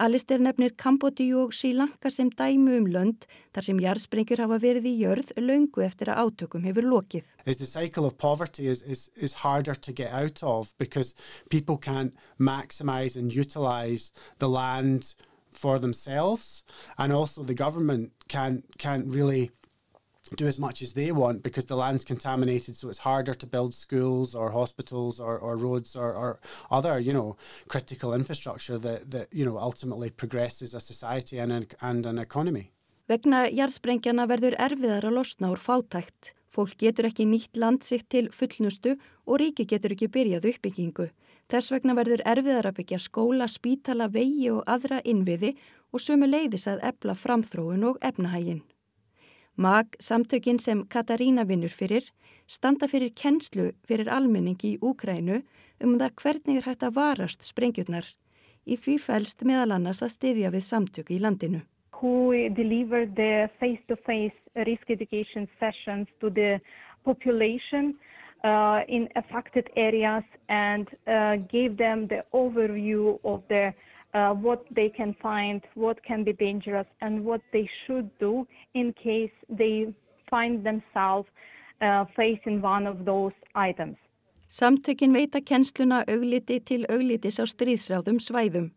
Alistair 0.00 0.40
nefnir 0.40 0.72
Kambodíu 0.72 1.42
og 1.42 1.52
Sri 1.52 1.74
Lanka 1.76 2.10
sem 2.10 2.30
dæmu 2.32 2.78
um 2.78 2.86
lönd 2.88 3.26
þar 3.52 3.66
sem 3.66 3.80
jarðsprengjur 3.82 4.40
hafa 4.40 4.58
verið 4.62 4.88
í 4.88 4.94
jörð 5.02 5.34
löngu 5.36 5.84
eftir 5.84 6.08
að 6.08 6.22
átökum 6.24 6.64
hefur 6.64 6.88
lokið. 6.88 7.26
The 7.44 7.66
cycle 7.66 8.06
of 8.06 8.16
poverty 8.16 8.68
is, 8.68 8.82
is, 8.82 9.10
is 9.16 9.34
harder 9.44 9.74
to 9.74 9.92
get 9.92 10.10
out 10.10 10.42
of 10.42 10.72
because 10.78 11.14
people 11.50 11.76
can't 11.76 12.16
maximize 12.40 13.16
and 13.16 13.34
utilize 13.34 14.12
the 14.38 14.48
land 14.48 15.14
for 15.50 15.78
themselves 15.78 16.64
and 16.96 17.12
also 17.12 17.42
the 17.42 17.54
government 17.54 18.12
can't, 18.28 18.64
can't 18.78 19.12
really 19.12 19.50
do 20.36 20.46
as 20.46 20.58
much 20.58 20.82
as 20.82 20.92
they 20.92 21.12
want 21.12 21.42
because 21.42 21.66
the 21.66 21.76
land's 21.76 22.04
contaminated 22.04 22.76
so 22.76 22.88
it's 22.88 22.98
harder 22.98 23.34
to 23.34 23.46
build 23.46 23.74
schools 23.74 24.34
or 24.34 24.50
hospitals 24.50 25.20
or, 25.20 25.38
or 25.38 25.56
roads 25.56 25.96
or, 25.96 26.12
or 26.14 26.40
other 26.70 26.98
you 26.98 27.12
know 27.12 27.36
critical 27.68 28.14
infrastructure 28.14 28.78
that, 28.78 29.10
that 29.10 29.28
you 29.32 29.44
know 29.44 29.58
ultimately 29.58 30.10
progresses 30.10 30.74
a 30.74 30.80
society 30.80 31.38
and 31.38 31.52
an, 31.52 31.66
and 31.80 32.06
an 32.06 32.18
economy 32.18 32.72
Vegna 33.10 33.48
jarðsprengjana 33.50 34.24
verður 34.30 34.54
erfiðar 34.62 35.04
að 35.08 35.16
losna 35.18 35.50
úr 35.52 35.60
fátækt. 35.60 36.30
Fólk 36.48 36.78
getur 36.80 37.08
ekki 37.08 37.26
nýtt 37.26 37.58
land 37.58 37.82
sitt 37.84 38.06
til 38.14 38.28
fullnustu 38.32 38.94
og 39.26 39.40
ríki 39.42 39.66
getur 39.68 39.92
ekki 39.92 40.08
byrjað 40.14 40.46
uppbyggingu. 40.52 41.08
Þess 41.52 41.74
vegna 41.74 41.96
verður 41.98 42.22
erfiðar 42.24 42.70
að 42.70 42.78
byggja 42.78 43.00
skóla, 43.02 43.48
spítala, 43.50 44.06
vegi 44.08 44.48
og 44.54 44.62
aðra 44.70 45.02
innviði 45.04 45.56
og 45.92 46.00
sömu 46.00 46.30
leiðis 46.30 46.68
að 46.70 46.84
ebla 46.92 47.16
framþróun 47.18 47.88
og 47.90 47.98
efnahægin. 48.00 48.62
Mag, 49.56 49.86
samtökin 50.00 50.58
sem 50.58 50.86
Katarína 50.88 51.44
vinnur 51.44 51.68
fyrir, 51.68 52.06
standa 52.46 52.88
fyrir 52.88 53.10
kennslu 53.12 53.72
fyrir 53.84 54.08
almenningi 54.08 54.70
í 54.74 54.78
Úkrænu 54.80 55.42
um 55.84 55.98
það 56.00 56.14
hvernig 56.22 56.56
er 56.56 56.64
hægt 56.64 56.86
að 56.86 56.94
varast 56.96 57.44
sprengjurnar. 57.44 58.06
Í 58.64 58.78
því 58.80 58.96
fælst 58.98 59.44
meðal 59.44 59.74
annars 59.76 60.00
að 60.00 60.14
styðja 60.14 60.52
við 60.54 60.64
samtöku 60.64 61.12
í 61.12 61.20
landinu. 61.20 61.60
Uh, 68.44 68.82
in 68.88 69.08
affected 69.14 69.70
areas 69.76 70.24
and 70.48 70.88
uh, 71.06 71.36
gave 71.46 71.76
them 71.76 72.08
the 72.08 72.24
overview 72.32 73.16
of 73.22 73.40
the 73.48 73.72
uh, 74.14 74.32
what 74.34 74.64
they 74.74 74.88
can 74.88 75.14
find, 75.22 75.62
what 75.74 75.98
can 76.04 76.24
be 76.24 76.32
dangerous, 76.32 76.86
and 77.00 77.24
what 77.24 77.40
they 77.52 77.68
should 77.84 78.10
do 78.18 78.46
in 78.74 78.92
case 78.92 79.32
they 79.48 79.94
find 80.30 80.64
themselves 80.64 81.28
uh, 81.80 82.04
facing 82.16 82.60
one 82.62 82.86
of 82.86 83.04
those 83.04 83.34
items. 83.54 83.96
Samtökin 84.48 85.14
veita 85.16 85.40
kennsluna 85.40 86.02
augliti 86.08 86.60
til 86.60 86.84
auglitis 86.92 87.40
á 87.40 87.48
stríðsráðum 87.48 88.18
svæðum. 88.20 88.68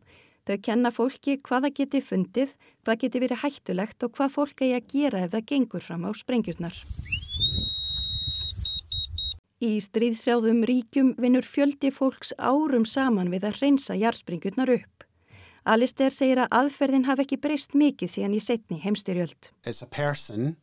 Þau 0.47 0.57
kenna 0.63 0.91
fólki 0.93 1.35
hvaða 1.43 1.71
geti 1.75 1.99
fundið, 2.05 2.53
hvað 2.85 2.99
geti 3.01 3.21
verið 3.23 3.41
hættulegt 3.41 4.05
og 4.05 4.13
hvað 4.15 4.35
fólk 4.37 4.61
eigi 4.61 4.77
að 4.77 4.87
gera 4.93 5.23
ef 5.25 5.33
það 5.33 5.47
gengur 5.51 5.83
fram 5.83 6.05
á 6.07 6.11
sprengjurnar. 6.15 6.77
Í 9.65 9.71
stríðsráðum 9.83 10.63
ríkjum 10.69 11.15
vinnur 11.19 11.43
fjöldi 11.47 11.91
fólks 11.91 12.31
árum 12.37 12.85
saman 12.85 13.31
við 13.33 13.49
að 13.49 13.59
reynsa 13.63 13.97
jarðsprengjurnar 13.99 14.71
upp. 14.77 15.04
Alistair 15.65 16.13
segir 16.13 16.37
að 16.43 16.51
aðferðin 16.53 17.07
hafi 17.07 17.25
ekki 17.25 17.39
breyst 17.41 17.73
mikið 17.73 18.11
síðan 18.11 18.35
í 18.37 18.41
setni 18.43 18.77
heimstyrjöld. 18.83 19.49
It's 19.65 19.81
a 19.81 19.87
person, 19.87 20.57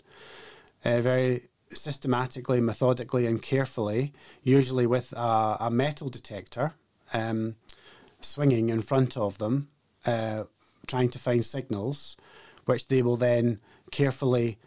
uh, 0.85 1.00
very 1.00 1.49
systematically, 1.71 2.61
methodically 2.61 3.26
and 3.26 3.42
carefully, 3.42 4.12
usually 4.44 4.87
with 4.87 5.12
a, 5.16 5.56
a 5.61 5.71
metal 5.71 6.09
detector, 6.09 6.75
um, 7.12 7.56
swinging 8.21 8.68
in 8.68 8.82
front 8.82 9.16
of 9.16 9.38
them, 9.38 9.68
uh, 10.06 10.44
trying 10.87 11.09
to 11.11 11.18
find 11.18 11.44
signals, 11.44 12.16
which 12.66 12.87
they 12.88 13.02
will 13.02 13.16
then 13.16 13.59
carefully 13.90 14.59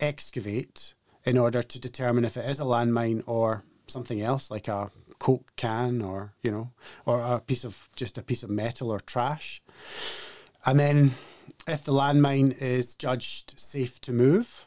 excavate 0.00 0.94
in 1.24 1.38
order 1.38 1.62
to 1.62 1.80
determine 1.80 2.24
if 2.24 2.36
it 2.36 2.48
is 2.48 2.60
a 2.60 2.64
landmine 2.64 3.22
or 3.26 3.64
something 3.86 4.20
else 4.20 4.50
like 4.50 4.68
a 4.68 4.90
coke 5.20 5.52
can 5.56 6.02
or 6.02 6.32
you 6.42 6.50
know 6.50 6.66
or 7.06 7.20
a 7.20 7.38
piece 7.38 7.64
of 7.64 7.88
just 7.94 8.18
a 8.18 8.22
piece 8.22 8.42
of 8.42 8.50
metal 8.50 8.90
or 8.90 9.00
trash 9.00 9.62
and 10.66 10.80
then 10.80 11.12
if 11.68 11.84
the 11.84 11.92
landmine 11.92 12.50
is 12.60 12.96
judged 12.96 13.54
safe 13.56 14.00
to 14.00 14.12
move 14.12 14.66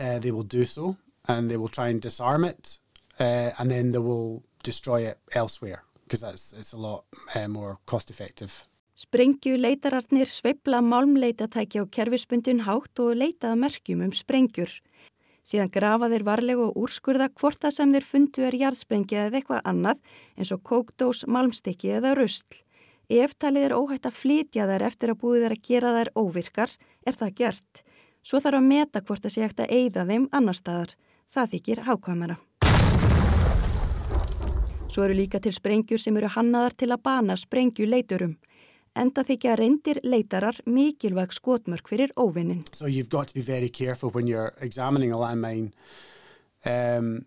uh, 0.00 0.18
they 0.20 0.30
will 0.30 0.48
do 0.58 0.64
so 0.64 0.96
and 1.26 1.50
they 1.50 1.56
will 1.56 1.74
try 1.78 1.88
and 1.88 2.00
disarm 2.00 2.44
it 2.44 2.78
uh, 3.18 3.50
and 3.58 3.70
then 3.70 3.92
they 3.92 3.98
will 3.98 4.42
destroy 4.62 5.00
it 5.02 5.18
elsewhere 5.32 5.82
because 6.04 6.20
that's 6.20 6.52
it's 6.52 6.72
a 6.72 6.76
lot 6.88 7.04
uh, 7.34 7.48
more 7.48 7.78
cost 7.86 8.10
effective 8.10 8.68
Sprengju 8.98 9.54
leitararnir 9.62 10.26
sveibla 10.26 10.80
málmleitatæki 10.82 11.78
á 11.78 11.86
kerfispundun 11.86 12.64
hátt 12.66 12.98
og 12.98 13.14
leitaða 13.14 13.54
merkjum 13.54 14.00
um 14.02 14.10
sprengjur. 14.10 14.72
Síðan 15.48 15.70
grafa 15.72 16.10
þeir 16.12 16.24
varlega 16.26 16.64
og 16.66 16.74
úrskurða 16.76 17.30
hvort 17.40 17.62
það 17.62 17.74
sem 17.78 17.92
þeir 17.94 18.04
fundu 18.04 18.42
er 18.44 18.56
jarðsprengja 18.58 19.22
eða 19.28 19.38
eitthvað 19.38 19.68
annað 19.70 20.00
eins 20.36 20.50
og 20.52 20.60
kókdós, 20.68 21.22
malmstykki 21.24 21.94
eða 21.96 22.12
rustl. 22.18 22.58
Ef 23.08 23.32
talið 23.40 23.70
er 23.70 23.74
óhætt 23.78 24.04
að 24.04 24.18
flytja 24.18 24.66
þær 24.68 24.84
eftir 24.90 25.14
að 25.14 25.20
búið 25.22 25.46
þær 25.46 25.54
að 25.54 25.62
gera 25.70 25.92
þær 25.96 26.10
óvirkar, 26.20 26.74
er 27.08 27.16
það 27.16 27.32
gert. 27.40 27.80
Svo 28.20 28.42
þarf 28.44 28.60
að 28.60 28.68
meta 28.68 29.00
hvort 29.00 29.24
það 29.24 29.32
sé 29.32 29.46
hægt 29.46 29.62
að 29.64 29.72
eigða 29.78 30.04
þeim 30.10 30.28
annar 30.36 30.58
staðar. 30.58 30.92
Það 31.32 31.50
þykir 31.54 31.82
hákvæmara. 31.88 32.36
Svo 34.92 35.06
eru 35.06 35.16
líka 35.16 35.40
til 35.40 35.54
sprengjur 35.56 36.00
sem 36.02 36.16
eru 36.20 36.28
hannaðar 36.36 36.76
til 36.76 36.90
að 36.92 37.04
bana 37.08 37.38
sprengju 37.40 37.88
leiturum. 37.88 38.36
Enda 38.96 39.24
þykja 39.24 39.56
reyndir 39.58 40.00
leitarar 40.04 40.60
mikilvæg 40.66 41.32
skotmörk 41.36 41.88
fyrir 41.88 42.12
óvinnin. 42.16 42.64
So 42.72 42.86
you've 42.86 43.10
got 43.10 43.28
to 43.28 43.34
be 43.34 43.42
very 43.42 43.68
careful 43.68 44.10
when 44.10 44.26
you're 44.26 44.54
examining 44.60 45.12
a 45.12 45.18
landmine 45.18 45.72
um, 46.64 47.26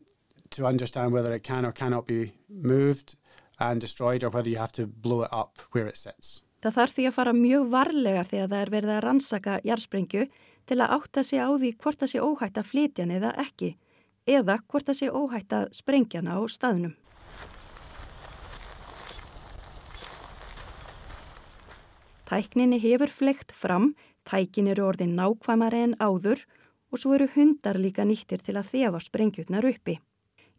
to 0.50 0.66
understand 0.66 1.14
whether 1.14 1.34
it 1.34 1.44
can 1.44 1.66
or 1.66 1.72
cannot 1.72 2.08
be 2.08 2.34
moved 2.50 3.16
and 3.60 3.82
destroyed 3.82 4.24
or 4.24 4.30
whether 4.30 4.50
you 4.50 4.58
have 4.58 4.72
to 4.74 4.88
blow 4.88 5.24
it 5.24 5.30
up 5.32 5.62
where 5.72 5.88
it 5.88 5.98
sits. 5.98 6.42
Það 6.62 6.76
þarf 6.78 6.94
því 6.94 7.06
að 7.10 7.16
fara 7.16 7.34
mjög 7.34 7.70
varlega 7.74 8.24
þegar 8.24 8.50
það 8.50 8.64
er 8.64 8.72
verið 8.76 8.92
að 8.96 9.04
rannsaka 9.06 9.54
jarðsprengju 9.66 10.26
til 10.70 10.78
að 10.78 10.92
átta 10.98 11.24
sig 11.26 11.42
á 11.42 11.50
því 11.50 11.72
hvort 11.82 12.02
það 12.02 12.12
sé 12.12 12.20
óhætt 12.22 12.60
að 12.62 12.70
flytja 12.70 13.08
neða 13.10 13.32
ekki 13.42 13.72
eða 14.30 14.60
hvort 14.70 14.90
það 14.90 15.00
sé 15.00 15.10
óhætt 15.10 15.56
að 15.58 15.72
sprengja 15.74 16.22
hana 16.22 16.38
á 16.38 16.42
staðnum. 16.46 16.94
Tækninni 22.32 22.78
hefur 22.80 23.12
flekt 23.12 23.50
fram, 23.52 23.90
tækin 24.24 24.70
eru 24.72 24.86
orðin 24.88 25.18
nákvæmari 25.18 25.82
en 25.84 25.96
áður 26.00 26.46
og 26.88 27.02
svo 27.04 27.18
eru 27.18 27.26
hundar 27.34 27.76
líka 27.76 28.06
nýttir 28.08 28.40
til 28.40 28.56
að 28.56 28.70
þefa 28.70 29.02
sprengjutnar 29.04 29.68
uppi. 29.68 29.98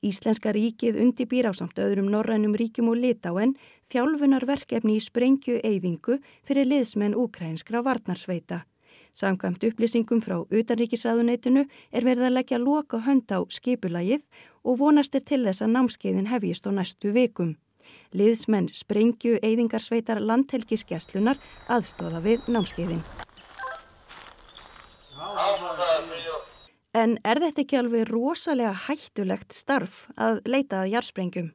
Íslenska 0.04 0.52
ríkið 0.52 0.98
undibýr 1.00 1.48
á 1.48 1.52
samt 1.56 1.80
öðrum 1.80 2.10
norrænum 2.12 2.58
ríkjum 2.60 2.90
og 2.92 3.00
litáen 3.00 3.56
þjálfunar 3.88 4.44
verkefni 4.44 4.98
í 4.98 5.00
sprengju 5.00 5.62
eyðingu 5.64 6.18
fyrir 6.44 6.68
liðsmenn 6.68 7.16
úkrænskra 7.16 7.80
varnarsveita. 7.88 8.66
Samkvæmt 9.16 9.64
upplýsingum 9.64 10.20
frá 10.20 10.42
utanríkisræðuneytinu 10.44 11.64
er 11.88 12.04
verið 12.04 12.28
að 12.28 12.36
leggja 12.36 12.60
loka 12.60 13.00
hönd 13.08 13.32
á 13.32 13.40
skipulagið 13.48 14.28
og 14.60 14.76
vonast 14.84 15.16
er 15.16 15.24
til 15.24 15.40
þess 15.48 15.64
að 15.64 15.72
námskeiðin 15.78 16.32
hefjist 16.36 16.68
á 16.68 16.70
næstu 16.76 17.16
vikum. 17.16 17.56
Liðsmenn 18.12 18.68
sprengju 18.72 19.38
eyðingarsveitar 19.40 20.20
landhelgiskeslunar 20.20 21.38
aðstóða 21.72 22.20
við 22.24 22.48
námskeiðin. 22.52 23.00
En 26.92 27.16
er 27.24 27.40
þetta 27.40 27.62
ekki 27.62 27.78
alveg 27.80 28.04
rosalega 28.10 28.74
hættulegt 28.86 29.56
starf 29.56 30.10
að 30.20 30.42
leita 30.44 30.82
að 30.82 30.92
jarðsprengjum? 30.92 31.48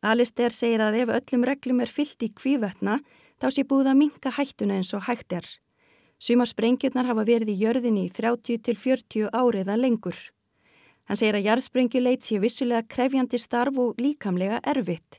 Alistair 0.00 0.54
segir 0.54 0.80
að 0.84 1.00
ef 1.02 1.10
öllum 1.16 1.46
reglum 1.48 1.82
er 1.82 1.90
fyllt 1.90 2.22
í 2.22 2.30
kvívetna 2.30 3.00
þá 3.42 3.48
sé 3.50 3.64
búið 3.66 3.90
að 3.90 3.98
minka 4.04 4.30
hættuna 4.36 4.78
eins 4.78 4.92
og 4.94 5.08
hætt 5.08 5.34
er. 5.40 5.48
Suma 6.20 6.46
sprengjurnar 6.46 7.08
hafa 7.08 7.24
verið 7.26 7.50
í 7.50 7.58
jörðinni 7.64 8.06
í 8.06 8.12
30 8.14 8.62
til 8.62 8.76
40 8.78 9.32
áriða 9.34 9.74
lengur. 9.80 10.16
Hann 11.08 11.18
segir 11.18 11.34
að 11.34 11.48
jarðsprengju 11.48 12.00
sé 12.22 12.38
vissulega 12.38 12.86
krefjandi 12.86 13.38
starf 13.38 13.74
og 13.76 13.98
líkamlega 13.98 14.60
erfitt 14.62 15.18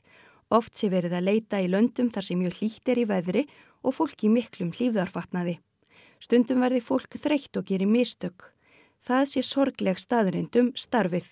Oft 0.52 0.76
sé 0.76 0.90
verið 0.92 1.14
að 1.16 1.28
leita 1.30 1.60
í 1.64 1.68
löndum 1.70 2.10
þar 2.12 2.26
sem 2.26 2.40
mjög 2.40 2.58
hlýtt 2.60 2.90
er 2.92 3.00
í 3.00 3.06
veðri 3.08 3.44
og 3.82 3.96
fólk 3.96 4.24
í 4.26 4.32
miklum 4.32 4.72
hlýðarfatnaði. 4.76 5.58
Stundum 6.20 6.60
verði 6.62 6.82
fólk 6.84 7.16
þreytt 7.18 7.56
og 7.56 7.70
gerir 7.70 7.88
mistök. 7.88 8.50
Það 9.02 9.24
sé 9.30 9.42
sorgleg 9.46 9.98
staðrindum 9.98 10.74
starfið. 10.78 11.30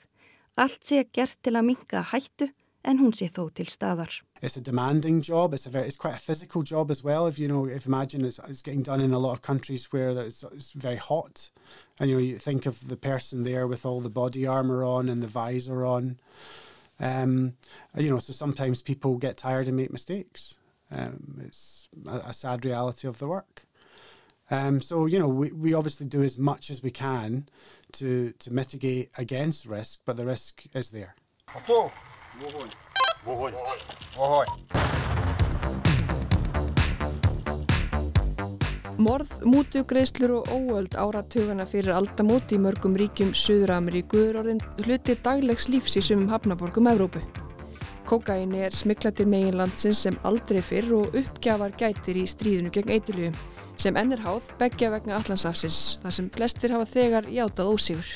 Allt 0.56 0.83
sé 0.88 1.04
gert 1.12 1.38
til 1.44 1.54
að 1.54 1.68
minka 1.68 2.02
hættu 2.11 2.48
en 2.83 2.98
hún 2.98 3.12
sé 3.12 3.28
þó 3.28 3.50
til 3.52 3.68
staðar. 3.68 4.22
It's 4.40 4.56
a 4.56 4.61
demanding 4.64 5.20
job. 5.20 5.52
It's 5.52 5.66
a 5.66 5.70
very, 5.70 5.87
it's 5.87 5.98
quite 5.98 6.14
a 6.14 6.18
physical 6.18 6.62
job 6.62 6.90
as 6.90 7.04
well. 7.04 7.26
If 7.26 7.38
you 7.38 7.46
know, 7.46 7.66
if 7.66 7.87
imagine 7.87 8.24
it's, 8.24 8.40
it's 8.48 8.62
getting 8.62 8.83
done 8.83 9.02
in 9.02 9.12
a 9.12 9.18
lot 9.18 9.33
of 9.33 9.42
countries 9.42 9.92
where 9.92 10.11
it's, 10.11 10.42
it's 10.44 10.72
very 10.72 10.96
hot, 10.96 11.50
and 11.98 12.09
you 12.09 12.16
know, 12.16 12.22
you 12.22 12.38
think 12.38 12.64
of 12.64 12.88
the 12.88 12.96
person 12.96 13.44
there 13.44 13.66
with 13.66 13.85
all 13.85 14.00
the 14.00 14.09
body 14.09 14.46
armor 14.46 14.83
on 14.83 15.11
and 15.11 15.22
the 15.22 15.26
visor 15.26 15.85
on. 15.85 16.18
Um, 17.01 17.55
you 17.97 18.11
know, 18.11 18.19
so 18.19 18.33
sometimes 18.33 18.83
people 18.83 19.17
get 19.17 19.37
tired 19.37 19.67
and 19.67 19.77
make 19.77 19.91
mistakes. 19.91 20.57
Um, 20.91 21.41
it's 21.45 21.89
a, 22.07 22.17
a, 22.27 22.33
sad 22.35 22.65
reality 22.65 23.09
of 23.09 23.19
the 23.19 23.29
work. 23.29 23.65
Um, 24.51 24.81
so 24.83 25.07
you 25.07 25.19
know 25.19 25.29
we, 25.29 25.53
we 25.53 25.73
obviously 25.73 26.07
do 26.07 26.23
as 26.23 26.37
much 26.37 26.69
as 26.71 26.83
we 26.83 26.91
can 26.91 27.49
to 27.93 28.33
to 28.41 28.53
mitigate 28.53 29.11
against 29.17 29.67
risk, 29.67 30.01
but 30.05 30.17
the 30.17 30.27
risk 30.27 30.65
is 30.75 30.91
there. 30.91 31.15
Morð, 39.01 39.31
mútugreislur 39.49 40.33
og 40.43 40.49
óöld 40.53 40.93
áratugana 41.01 41.65
fyrir 41.65 41.95
aldamót 41.97 42.51
í 42.53 42.59
mörgum 42.61 42.99
ríkjum 43.01 43.31
Suður-Ameríku 43.33 44.19
er 44.27 44.37
orðin 44.43 44.59
hluti 44.83 45.15
daglegs 45.25 45.71
lífs 45.73 45.95
í 45.97 46.03
sumum 46.05 46.29
hafnaborgum 46.29 46.91
Evrópu. 46.91 47.23
Kokaini 48.05 48.61
er 48.67 48.77
smiklatir 48.77 49.31
meginlandsins 49.31 50.03
sem 50.05 50.19
aldrei 50.29 50.61
fyrr 50.61 50.93
og 50.99 51.17
uppgjafar 51.17 51.73
gætir 51.81 52.19
í 52.21 52.27
stríðinu 52.29 52.73
gegn 52.75 52.93
eitulíu 52.99 53.31
sem 53.81 53.97
ennir 53.97 54.21
háð 54.21 54.51
begja 54.61 54.91
vegna 54.93 55.17
allansafsins 55.17 55.79
þar 56.03 56.17
sem 56.19 56.29
flestir 56.35 56.75
hafa 56.77 56.91
þegar 56.91 57.31
játað 57.33 57.73
ósigur. 57.73 58.11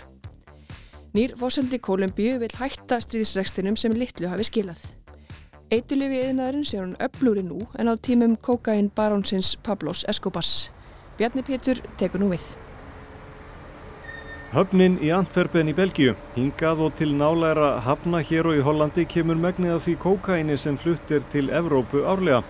Nýr 1.16 1.32
fósendi 1.40 1.80
Kolumbíu 1.80 2.36
vil 2.44 2.52
hætta 2.60 3.00
stríðsrekstinum 3.00 3.80
sem 3.80 3.96
litlu 3.96 4.28
hafi 4.28 4.50
skilað. 4.50 4.84
Eitulífi 5.72 6.18
yðnaðurinn 6.26 6.66
sé 6.68 6.76
hún 6.80 6.92
öflúri 7.00 7.42
nú 7.44 7.62
en 7.80 7.88
á 7.88 7.94
tímum 7.96 8.36
kokain 8.36 8.90
barónsins 8.92 9.54
Pablos 9.64 10.04
Escobars. 10.08 10.70
Bjarni 11.16 11.44
Pétur 11.46 11.80
tekur 11.96 12.20
nú 12.20 12.28
við. 12.34 12.44
Höfnin 14.54 15.00
í 15.02 15.08
Antwerpen 15.10 15.72
í 15.72 15.74
Belgíu, 15.74 16.12
hingað 16.36 16.84
og 16.86 16.92
til 17.00 17.16
nálæra 17.18 17.80
hafna 17.86 18.20
hér 18.22 18.50
og 18.52 18.60
í 18.60 18.62
Hollandi 18.66 19.06
kemur 19.10 19.40
megnið 19.40 19.78
af 19.78 19.88
því 19.88 19.96
kókaini 20.04 20.58
sem 20.60 20.76
fluttir 20.78 21.24
til 21.32 21.48
Evrópu 21.50 22.04
árlega. 22.04 22.44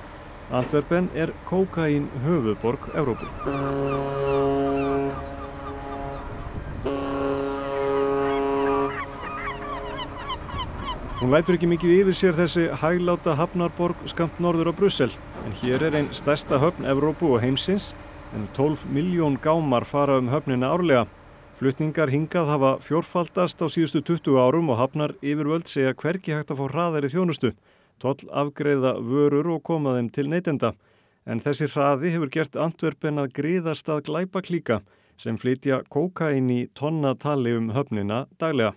Antwerpen 0.52 1.08
er 1.14 1.32
kókain 1.48 2.10
höfuborg 2.26 2.90
Evrópu. 2.92 3.30
Hún 11.14 11.30
lætur 11.30 11.54
ekki 11.54 11.68
mikið 11.70 11.92
yfir 11.94 12.16
sér 12.18 12.34
þessi 12.34 12.62
hægláta 12.80 13.36
hafnarborg 13.38 14.00
skamt 14.10 14.40
norður 14.42 14.72
á 14.72 14.72
Brussel, 14.74 15.12
en 15.46 15.52
hér 15.60 15.84
er 15.86 15.94
einn 16.00 16.08
stærsta 16.10 16.58
höfn 16.58 16.88
Evrópu 16.90 17.28
og 17.36 17.38
heimsins, 17.44 17.92
en 18.34 18.48
12 18.56 18.82
miljón 18.90 19.36
gámar 19.38 19.86
fara 19.86 20.18
um 20.18 20.32
höfnina 20.32 20.72
árlega. 20.74 21.06
Flutningar 21.54 22.10
hingað 22.10 22.50
hafa 22.50 22.74
fjórfaldast 22.82 23.62
á 23.62 23.70
síðustu 23.70 24.02
20 24.02 24.42
árum 24.42 24.74
og 24.74 24.80
hafnar 24.82 25.14
yfirvöld 25.22 25.70
segja 25.70 25.94
hverki 25.94 26.34
hægt 26.34 26.50
að 26.50 26.64
fá 26.64 26.66
hraðari 26.74 27.14
þjónustu, 27.14 27.54
toll 28.02 28.26
afgreða 28.34 28.98
vörur 28.98 29.54
og 29.54 29.62
koma 29.62 29.94
þeim 29.94 30.10
til 30.10 30.28
neytenda. 30.34 30.74
En 31.30 31.38
þessi 31.38 31.70
hraði 31.70 32.10
hefur 32.10 32.34
gert 32.34 32.58
Antwerpen 32.58 33.22
að 33.22 33.36
gríðast 33.38 33.86
að 33.86 34.08
glæpa 34.10 34.42
klíka 34.42 34.82
sem 35.16 35.38
flytja 35.38 35.84
kókain 35.86 36.50
í 36.50 36.64
tonnatali 36.74 37.54
um 37.54 37.70
höfnina 37.70 38.26
daglega. 38.34 38.74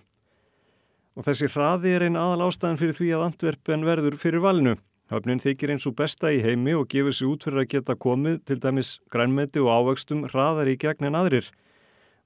Og 1.18 1.24
þessi 1.26 1.48
hraði 1.50 1.96
er 1.96 2.04
einn 2.06 2.14
aðal 2.14 2.44
ástæðan 2.46 2.76
fyrir 2.78 2.94
því 2.94 3.08
að 3.16 3.22
Antwerpen 3.24 3.86
verður 3.88 4.16
fyrir 4.22 4.42
valinu. 4.44 4.76
Höfnin 5.10 5.40
þykir 5.42 5.72
eins 5.74 5.86
og 5.88 5.96
besta 5.98 6.30
í 6.30 6.38
heimi 6.44 6.76
og 6.78 6.86
gefur 6.92 7.16
sér 7.16 7.32
út 7.32 7.46
fyrir 7.46 7.64
að 7.64 7.72
geta 7.72 7.96
komið 7.98 8.36
til 8.46 8.58
dæmis 8.62 8.92
grænmeti 9.10 9.58
og 9.64 9.72
ávöxtum 9.72 10.22
hraðar 10.30 10.70
í 10.70 10.76
gegn 10.78 11.08
en 11.08 11.18
aðrir. 11.18 11.50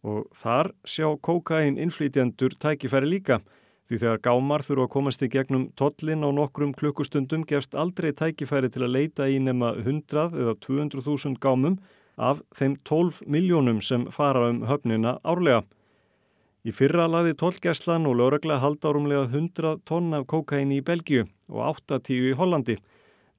Og 0.05 0.29
þar 0.37 0.75
sjá 0.85 1.09
kókain 1.25 1.81
innflýtjandur 1.81 2.59
tækifæri 2.61 3.09
líka. 3.15 3.41
Því 3.89 4.03
þegar 4.03 4.23
gámar 4.29 4.67
þurfa 4.67 4.85
að 4.85 4.95
komast 4.99 5.25
í 5.25 5.33
gegnum 5.33 5.69
tollin 5.79 6.29
á 6.29 6.31
nokkrum 6.35 6.77
klukkustundum 6.77 7.47
gefst 7.49 7.73
aldrei 7.73 8.13
tækifæri 8.13 8.69
til 8.69 8.85
að 8.85 8.97
leita 8.99 9.25
í 9.25 9.41
nema 9.41 9.73
100 9.81 10.37
eða 10.37 10.59
200.000 10.69 11.41
gámum 11.41 11.81
af 12.21 12.45
þeim 12.53 12.77
12 12.85 13.25
miljónum 13.25 13.81
sem 13.81 14.11
fara 14.13 14.51
um 14.53 14.67
höfnina 14.69 15.17
árlega. 15.25 15.65
Í 16.63 16.71
fyrra 16.71 17.09
laði 17.11 17.33
tollgæslan 17.35 18.05
og 18.07 18.21
lögregla 18.21 18.61
haldárumlega 18.63 19.25
100 19.27 19.81
tonn 19.89 20.15
af 20.15 20.29
kókaini 20.31 20.77
í 20.79 20.85
Belgiu 20.87 21.25
og 21.51 21.81
80 21.89 22.21
í 22.29 22.37
Hollandi. 22.39 22.77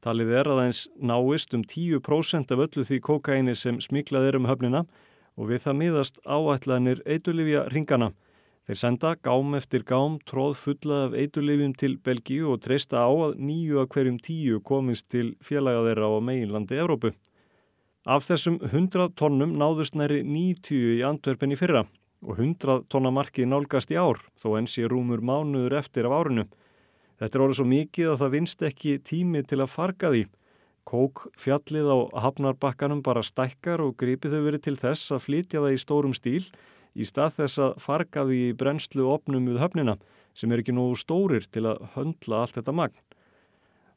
Talið 0.04 0.34
er 0.42 0.50
að 0.52 0.60
eins 0.66 0.82
náist 1.00 1.56
um 1.56 1.64
10% 1.64 2.52
af 2.52 2.64
öllu 2.66 2.84
því 2.84 3.00
kókaini 3.06 3.56
sem 3.56 3.80
smiklað 3.80 4.28
er 4.28 4.40
um 4.42 4.50
höfnina 4.52 4.84
og 5.40 5.54
við 5.54 5.64
það 5.64 5.80
miðast 5.84 6.20
áætlanir 6.28 7.00
eitulifja 7.08 7.64
ringana. 7.72 8.12
Þeir 8.68 8.82
senda 8.82 9.16
gám 9.16 9.56
eftir 9.56 9.88
gám 9.88 10.20
tróð 10.28 10.60
fulla 10.60 11.00
af 11.08 11.16
eitulifjum 11.16 11.80
til 11.80 11.96
Belgiu 12.04 12.52
og 12.52 12.62
treysta 12.68 13.08
á 13.08 13.12
að 13.30 13.40
nýju 13.40 13.80
af 13.86 13.92
hverjum 13.96 14.20
tíu 14.20 14.60
komist 14.60 15.08
til 15.08 15.38
félaga 15.40 15.88
þeirra 15.88 16.12
á 16.12 16.20
meginlandi 16.20 16.76
Evrópu. 16.76 17.16
Af 18.04 18.28
þessum 18.28 18.60
100 18.60 19.14
tonnum 19.16 19.56
náðust 19.56 19.96
næri 19.96 20.26
90 20.28 20.98
í 21.00 21.04
Antwerpen 21.08 21.56
í 21.56 21.64
fyrra 21.64 21.88
og 22.24 22.40
100 22.40 22.86
tonna 22.92 23.12
markið 23.14 23.50
nálgast 23.52 23.92
í 23.92 23.98
ár 24.00 24.22
þó 24.42 24.56
enn 24.60 24.70
sé 24.70 24.88
rúmur 24.90 25.24
mánuður 25.24 25.76
eftir 25.80 26.08
af 26.08 26.16
árinu. 26.18 26.46
Þetta 27.20 27.38
er 27.38 27.44
orðið 27.46 27.60
svo 27.60 27.68
mikið 27.70 28.12
að 28.12 28.22
það 28.22 28.34
vinst 28.38 28.66
ekki 28.68 28.94
tími 29.06 29.44
til 29.48 29.60
að 29.64 29.74
farga 29.74 30.12
því. 30.14 30.24
Kók 30.84 31.28
fjallið 31.40 31.88
á 31.92 31.98
hafnarbakkanum 32.26 33.04
bara 33.04 33.24
stækkar 33.24 33.84
og 33.84 33.96
gripið 34.00 34.36
þau 34.36 34.44
verið 34.48 34.66
til 34.66 34.76
þess 34.80 35.14
að 35.16 35.24
flytja 35.28 35.64
það 35.64 35.76
í 35.76 35.84
stórum 35.84 36.16
stíl 36.18 36.44
í 36.94 37.08
stað 37.08 37.38
þess 37.38 37.62
að 37.64 37.78
farga 37.82 38.26
því 38.28 38.42
brennslu 38.60 39.08
opnum 39.14 39.48
við 39.50 39.62
höfnina 39.64 39.98
sem 40.36 40.52
er 40.52 40.64
ekki 40.64 40.76
nógu 40.76 40.98
stórir 41.00 41.48
til 41.48 41.68
að 41.70 41.86
höndla 41.96 42.44
allt 42.44 42.60
þetta 42.60 42.76
magn. 42.76 43.00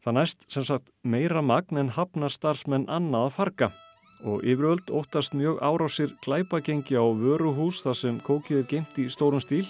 Það 0.04 0.18
næst 0.20 0.46
sem 0.52 0.64
sagt 0.66 0.92
meira 1.02 1.42
magn 1.42 1.80
en 1.80 1.94
hafnarstarfsmenn 1.96 2.86
annað 2.86 3.30
að 3.30 3.36
farga 3.40 3.72
og 4.24 4.44
yfiröld 4.44 4.88
óttast 4.88 5.34
mjög 5.36 5.60
árásir 5.60 6.14
glæpagengi 6.24 6.96
á 6.96 7.04
vöruhús 7.04 7.82
þar 7.84 7.96
sem 8.00 8.20
kókið 8.20 8.62
er 8.62 8.70
gemt 8.70 8.98
í 9.02 9.08
stórum 9.12 9.42
stíl 9.42 9.66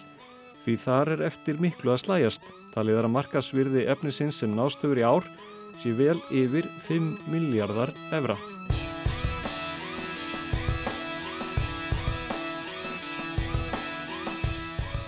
því 0.65 0.77
þar 0.83 1.13
er 1.15 1.21
eftir 1.29 1.61
miklu 1.63 1.95
að 1.95 2.03
slæjast. 2.05 2.43
Talið 2.75 2.99
er 3.01 3.07
að 3.09 3.15
markasvirði 3.15 3.87
efnisins 3.93 4.43
sem 4.43 4.53
nástöfur 4.55 4.99
í 4.99 5.07
ár 5.07 5.25
sé 5.81 5.93
vel 5.95 6.19
yfir 6.35 6.67
5 6.89 7.31
miljardar 7.31 7.95
evra. 8.13 8.37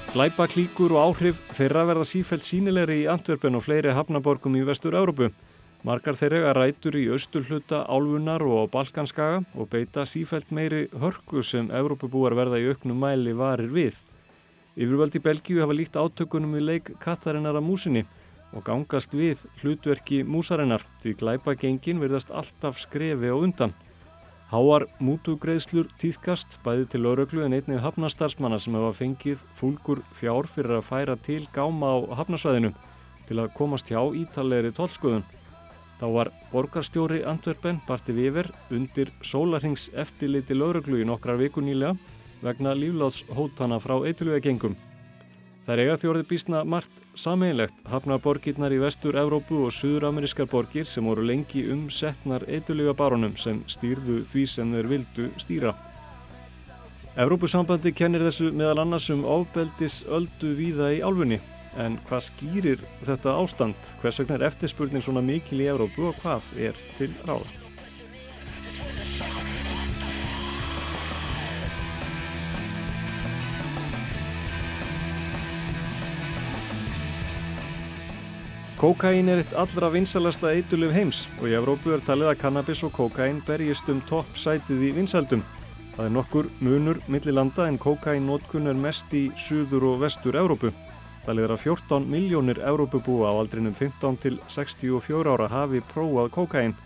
Glæpa 0.09 0.49
klíkur 0.49 0.95
og 0.97 1.13
áhrif 1.13 1.43
þeirra 1.55 1.85
verða 1.91 2.07
sífælt 2.09 2.47
sínilegri 2.47 3.03
í 3.03 3.11
Antwerpen 3.13 3.59
og 3.59 3.67
fleiri 3.67 3.93
hafnaborgum 3.95 4.57
í 4.57 4.65
vestur 4.67 4.97
Európu. 4.99 5.29
Margar 5.87 6.17
þeirra 6.19 6.51
rætur 6.57 6.97
í 6.99 7.05
austurhluta 7.15 7.85
álfunar 7.87 8.43
og 8.43 8.67
á 8.67 8.71
Balkanskaga 8.73 9.43
og 9.55 9.69
beita 9.71 10.03
sífælt 10.03 10.51
meiri 10.51 10.89
hörku 10.91 11.39
sem 11.47 11.69
Evrópubúar 11.71 12.35
verða 12.35 12.59
í 12.59 12.67
auknum 12.73 12.99
mæli 12.99 13.31
varir 13.39 13.71
við. 13.71 14.01
Yfirvöldi 14.75 15.23
Belgíu 15.23 15.63
hafa 15.63 15.77
líkt 15.79 15.95
átökunum 15.95 16.57
við 16.59 16.67
leik 16.67 16.91
Katarinnar 16.99 17.61
að 17.61 17.69
músinni 17.69 18.03
og 18.51 18.67
gangast 18.67 19.15
við 19.15 19.45
hlutverki 19.63 20.25
músarinnar 20.27 20.83
því 21.05 21.15
glæpa 21.23 21.55
gengin 21.55 22.03
verðast 22.03 22.35
alltaf 22.35 22.83
skrefi 22.83 23.31
á 23.31 23.39
undan. 23.39 23.77
Háar 24.51 24.89
mútugreðslur 24.99 25.93
týðkast 26.01 26.59
bæði 26.67 26.91
til 26.91 27.07
öröglu 27.07 27.47
en 27.47 27.55
einnig 27.55 27.83
hafnastarsmanna 27.85 28.59
sem 28.59 28.75
hafa 28.75 28.97
fengið 28.99 29.47
fúlgur 29.55 30.03
fjár 30.19 30.51
fyrir 30.51 30.81
að 30.81 30.87
færa 30.91 31.19
til 31.23 31.45
gáma 31.55 31.95
á 31.95 31.97
hafnasvæðinu 32.19 32.75
til 33.29 33.39
að 33.39 33.53
komast 33.55 33.93
hjá 33.93 34.01
ítalegri 34.17 34.75
tólskuðun. 34.75 35.27
Þá 35.99 36.07
var 36.15 36.29
borgarstjóri 36.53 37.25
Antwerpen 37.27 37.81
parti 37.87 38.15
viðver 38.15 38.53
undir 38.71 39.11
sólarhings 39.27 39.89
eftirliti 39.99 40.55
lauruglu 40.55 41.01
í 41.03 41.07
nokkrar 41.09 41.41
viku 41.41 41.65
nýlega 41.65 41.97
vegna 42.43 42.75
lífláts 42.79 43.25
hótana 43.35 43.81
frá 43.83 43.97
eitulvega 44.07 44.45
gengum. 44.45 44.77
Það 45.67 45.75
er 45.75 45.83
eiga 45.83 45.97
þjórið 46.01 46.29
bísna 46.31 46.63
margt 46.65 47.03
sameinlegt 47.19 47.83
hafnar 47.91 48.23
borgirnar 48.23 48.73
í 48.73 48.79
vestur 48.81 49.19
Evrópu 49.19 49.65
og 49.67 49.75
suður-amerískar 49.75 50.47
borgir 50.49 50.87
sem 50.87 51.05
voru 51.05 51.27
lengi 51.27 51.67
umsettnar 51.75 52.47
eitulvega 52.47 52.95
barónum 52.97 53.35
sem 53.37 53.61
stýrðu 53.67 54.23
því 54.31 54.47
sem 54.49 54.73
þeir 54.79 54.91
vildu 54.95 55.29
stýra. 55.37 55.75
Evrópusambandi 57.19 57.91
kennir 57.93 58.23
þessu 58.23 58.53
meðal 58.55 58.85
annars 58.87 59.11
um 59.11 59.27
ofbeldis 59.27 60.05
öldu 60.07 60.55
víða 60.55 60.95
í 60.95 61.03
álfunni 61.03 61.43
En 61.77 61.99
hvað 62.09 62.25
skýrir 62.31 62.83
þetta 63.05 63.37
ástand? 63.39 63.93
Hvers 64.03 64.23
vegna 64.23 64.39
er 64.39 64.49
eftirspurning 64.49 65.05
svona 65.05 65.23
mikil 65.23 65.61
í 65.61 65.71
Európu 65.71 66.09
og 66.09 66.21
hvað 66.23 66.53
er 66.57 66.79
til 66.97 67.13
ráða? 67.29 67.59
Kokain 78.79 79.27
er 79.27 79.41
eitt 79.43 79.57
allra 79.59 79.89
vinsalasta 79.91 80.53
eitulif 80.55 80.93
heims 80.95 81.25
og 81.41 81.49
í 81.51 81.55
Európu 81.59 81.91
er 81.97 82.03
talið 82.07 82.29
að 82.31 82.37
kannabis 82.45 82.85
og 82.87 82.93
kokain 82.95 83.41
berjist 83.43 83.89
um 83.91 83.99
topp 84.07 84.37
sætið 84.39 84.85
í 84.87 84.91
vinsaldum. 85.01 85.43
Það 85.97 86.05
er 86.05 86.13
nokkur 86.15 86.51
munur 86.63 87.01
millilanda 87.11 87.67
en 87.67 87.81
kokain 87.83 88.29
nótkun 88.31 88.71
er 88.71 88.79
mest 88.79 89.11
í 89.19 89.25
suður 89.35 89.89
og 89.89 90.05
vestur 90.05 90.39
Európu. 90.39 90.71
Talið 91.27 91.47
er 91.49 91.55
að 91.55 91.65
14 91.65 92.07
miljónir 92.09 92.61
Európubúa 92.65 93.33
á 93.33 93.39
aldrinum 93.41 93.75
15 93.75 94.21
til 94.23 94.39
64 94.49 95.35
ára 95.35 95.49
hafi 95.53 95.83
prófað 95.91 96.31
kokain 96.37 96.77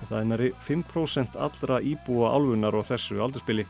og 0.00 0.08
það 0.08 0.18
er 0.18 0.30
næri 0.30 0.50
5% 0.66 1.38
allra 1.38 1.78
íbúa 1.80 2.32
álfunar 2.34 2.74
á 2.74 2.82
þessu 2.86 3.20
aldurspili. 3.22 3.66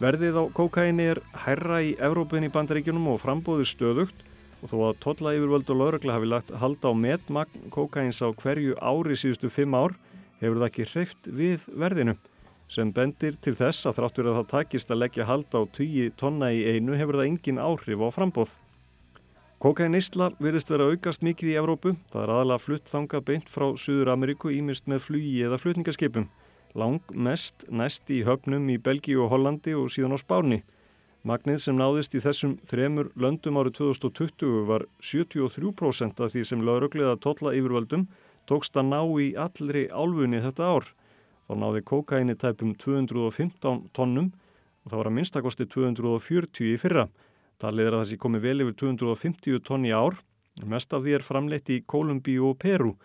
Verðið 0.00 0.38
á 0.40 0.44
kókaini 0.52 1.10
er 1.14 1.20
herra 1.46 1.80
í 1.80 1.94
Evrópunni 1.96 2.50
bandaríkjunum 2.52 3.14
og 3.14 3.22
frambóðu 3.22 3.64
stöðugt 3.68 4.24
og 4.60 4.70
þó 4.72 4.76
að 4.90 4.98
totla 5.04 5.34
yfirvöld 5.36 5.70
og 5.72 5.80
laurugla 5.80 6.16
hafi 6.16 6.28
lagt 6.28 6.52
halda 6.60 6.92
á 6.92 6.94
metmagn 6.96 7.70
kókains 7.72 8.20
á 8.20 8.28
hverju 8.28 8.76
ári 8.76 9.16
síðustu 9.16 9.48
fimm 9.52 9.76
ár 9.76 9.96
hefur 10.42 10.60
það 10.60 10.68
ekki 10.68 10.88
hreift 10.92 11.30
við 11.32 11.64
verðinu 11.72 12.16
sem 12.68 12.90
bendir 12.92 13.36
til 13.40 13.54
þess 13.56 13.86
að 13.86 14.00
þráttur 14.00 14.30
að 14.30 14.38
það 14.40 14.52
takist 14.52 14.90
að 14.90 15.02
leggja 15.04 15.28
halda 15.28 15.62
á 15.62 15.70
10 15.78 16.14
tonna 16.18 16.50
í 16.52 16.64
einu 16.76 16.96
hefur 16.98 17.20
það 17.20 17.28
engin 17.30 17.62
áhrif 17.62 18.02
á 18.02 18.08
frambóð. 18.12 18.56
Kokainistla 19.56 20.34
virðist 20.36 20.68
vera 20.68 20.90
aukast 20.92 21.22
mikið 21.24 21.48
í 21.48 21.54
Evrópu. 21.56 21.94
Það 22.12 22.22
er 22.22 22.30
aðalega 22.34 22.60
flutt 22.60 22.90
þanga 22.92 23.20
beint 23.24 23.46
frá 23.48 23.70
Suður 23.80 24.10
Ameríku 24.12 24.50
ímist 24.52 24.84
með 24.84 25.06
flugi 25.06 25.30
eða 25.46 25.56
flutningaskipum. 25.62 26.26
Lang 26.76 27.14
mest 27.16 27.64
næst 27.72 28.12
í 28.12 28.18
höfnum 28.28 28.68
í 28.68 28.76
Belgíu 28.76 29.22
og 29.24 29.30
Hollandi 29.32 29.72
og 29.72 29.88
síðan 29.94 30.12
á 30.12 30.20
Spáni. 30.20 30.58
Magnið 31.24 31.62
sem 31.64 31.80
náðist 31.80 32.12
í 32.12 32.20
þessum 32.20 32.58
þremur 32.68 33.08
löndum 33.16 33.56
árið 33.56 33.78
2020 33.80 34.66
var 34.68 34.84
73% 35.00 36.20
af 36.20 36.36
því 36.36 36.44
sem 36.44 36.60
lauruglega 36.60 37.16
totla 37.16 37.56
yfirvöldum 37.56 38.04
tókst 38.44 38.76
að 38.76 38.90
ná 38.92 39.00
í 39.24 39.32
allri 39.40 39.86
álfunni 39.88 40.44
þetta 40.44 40.68
ár. 40.68 40.92
Þá 41.48 41.52
náði 41.64 41.86
kokaini 41.88 42.36
tæpum 42.36 42.76
215 42.76 43.88
tonnum 43.96 44.34
og 44.84 44.92
það 44.92 45.00
var 45.00 45.08
að 45.08 45.16
minnstakosti 45.16 45.66
240 45.72 46.74
í 46.74 46.76
fyrra. 46.76 47.08
Talið 47.62 47.88
er 47.88 47.94
að 47.96 48.02
þessi 48.04 48.18
komi 48.20 48.40
vel 48.44 48.58
yfir 48.64 48.76
250 48.84 49.62
tonn 49.64 49.86
í 49.88 49.92
ár. 49.96 50.18
Mest 50.64 50.92
af 50.96 51.04
því 51.04 51.18
er 51.18 51.24
framleitt 51.24 51.72
í 51.72 51.82
Kolumbíu 51.88 52.50
og 52.50 52.58
Peru 52.60 52.96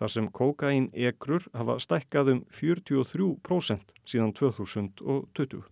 þar 0.00 0.14
sem 0.14 0.30
kokain 0.32 0.88
ekrur 0.94 1.46
hafa 1.54 1.76
stækkað 1.82 2.32
um 2.34 2.40
43% 2.60 3.92
síðan 4.08 4.32
2020. 4.38 5.66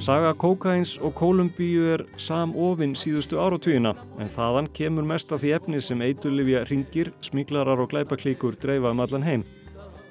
Saga 0.00 0.32
Kókains 0.32 0.94
og 1.04 1.12
Kólumbíu 1.14 1.84
er 1.92 2.02
samofinn 2.16 2.94
síðustu 2.96 3.36
áratvíina 3.36 3.92
en 4.16 4.30
þaðan 4.32 4.70
kemur 4.72 5.04
mest 5.04 5.30
af 5.36 5.42
því 5.42 5.50
efni 5.58 5.80
sem 5.84 6.00
eitulifja 6.00 6.62
ringir, 6.70 7.10
smiklarar 7.20 7.82
og 7.84 7.90
glæpaklíkur 7.92 8.56
dreifa 8.62 8.94
um 8.94 9.02
allan 9.04 9.26
heim. 9.26 9.44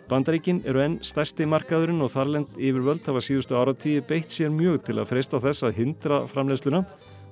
Bandaríkin 0.10 0.62
eru 0.70 0.84
enn 0.86 1.00
stærsti 1.06 1.48
markaðurinn 1.50 2.06
og 2.06 2.14
þarlend 2.14 2.54
yfirvöld 2.58 3.10
hafa 3.10 3.26
síðustu 3.26 3.58
áratíi 3.58 4.06
beitt 4.06 4.30
sér 4.34 4.54
mjög 4.54 4.86
til 4.88 4.98
að 5.02 5.10
freysta 5.10 5.42
þess 5.42 5.66
að 5.66 5.82
hindra 5.82 6.22
framleiðsluna 6.32 6.86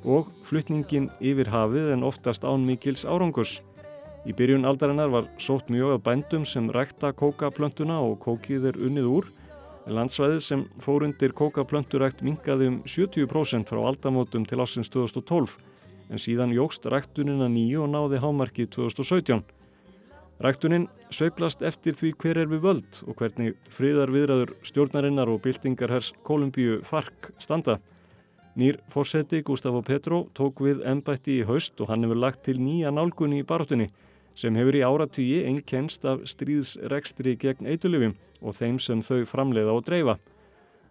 og 0.06 0.34
flutningin 0.50 1.12
yfir 1.22 1.54
hafið 1.54 1.94
en 1.94 2.06
oftast 2.10 2.46
án 2.46 2.66
mikils 2.66 3.06
árangurs. 3.06 3.60
Í 4.26 4.34
byrjun 4.34 4.66
aldarinnar 4.68 5.14
var 5.14 5.30
sótt 5.38 5.70
mjög 5.70 6.00
af 6.00 6.06
bændum 6.10 6.46
sem 6.46 6.74
rækta 6.74 7.14
kókaplöntuna 7.14 8.02
og 8.02 8.18
kókið 8.26 8.74
er 8.74 8.86
unnið 8.90 9.14
úr 9.14 9.34
Landsvæðið 9.88 10.40
sem 10.44 10.64
fórundir 10.84 11.32
kókaplönturækt 11.32 12.20
mingaði 12.26 12.66
um 12.68 12.80
70% 12.84 13.70
frá 13.70 13.80
aldamótum 13.88 14.44
til 14.44 14.60
ásins 14.60 14.90
2012 14.92 15.54
en 16.12 16.20
síðan 16.20 16.52
jógst 16.52 16.88
ræktunina 16.92 17.48
nýju 17.48 17.86
og 17.86 17.94
náði 17.94 18.20
hámarki 18.20 18.66
2017. 18.68 19.46
Ræktunin 20.44 20.90
sveiplast 21.08 21.64
eftir 21.64 21.96
því 21.96 22.12
hver 22.20 22.40
er 22.44 22.52
við 22.52 22.66
völd 22.66 23.00
og 23.08 23.16
hvernig 23.22 23.56
fríðar 23.72 24.12
viðræður 24.12 24.52
stjórnarinnar 24.68 25.32
og 25.32 25.40
byltingarhers 25.46 26.12
Kolumbíu 26.28 26.82
FARC 26.84 27.32
standa. 27.40 27.80
Nýr 28.60 28.82
fórseti 28.92 29.40
Gustavo 29.46 29.82
Petro 29.88 30.26
tók 30.36 30.60
við 30.66 30.84
ennbætti 30.84 31.40
í 31.40 31.48
haust 31.48 31.80
og 31.80 31.94
hann 31.94 32.04
hefur 32.04 32.20
lagt 32.20 32.44
til 32.44 32.60
nýja 32.60 32.92
nálgunni 32.92 33.40
í 33.40 33.48
barátunni 33.48 33.88
sem 34.38 34.58
hefur 34.58 34.78
í 34.78 34.86
áratvíi 34.86 35.44
einnkenst 35.50 36.06
af 36.06 36.22
stríðsrekstri 36.30 37.36
gegn 37.42 37.70
eitulifjum 37.74 38.16
og 38.42 38.58
þeim 38.58 38.78
sem 38.82 39.02
þau 39.02 39.24
framleiða 39.26 39.74
og 39.74 39.86
dreifa. 39.88 40.18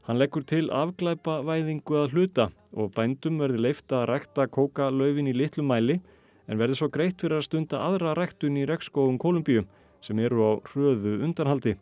Hann 0.07 0.21
leggur 0.21 0.45
til 0.47 0.67
afglæpa 0.71 1.41
væðingu 1.47 1.97
að 1.99 2.15
hluta 2.15 2.51
og 2.75 2.93
bændum 2.95 3.41
verði 3.43 3.63
leifta 3.63 4.03
að 4.03 4.11
rekta 4.13 4.47
kókalöfin 4.51 5.31
í 5.31 5.35
litlu 5.35 5.65
mæli 5.67 6.01
en 6.47 6.61
verði 6.61 6.79
svo 6.79 6.91
greitt 6.95 7.23
fyrir 7.23 7.41
að 7.41 7.49
stunda 7.49 7.83
aðra 7.83 8.15
rektun 8.19 8.59
í 8.59 8.67
rekskóðum 8.69 9.19
Kolumbíu 9.23 9.67
sem 10.05 10.19
eru 10.23 10.43
á 10.47 10.53
hröðu 10.71 11.19
undanhaldi. 11.27 11.75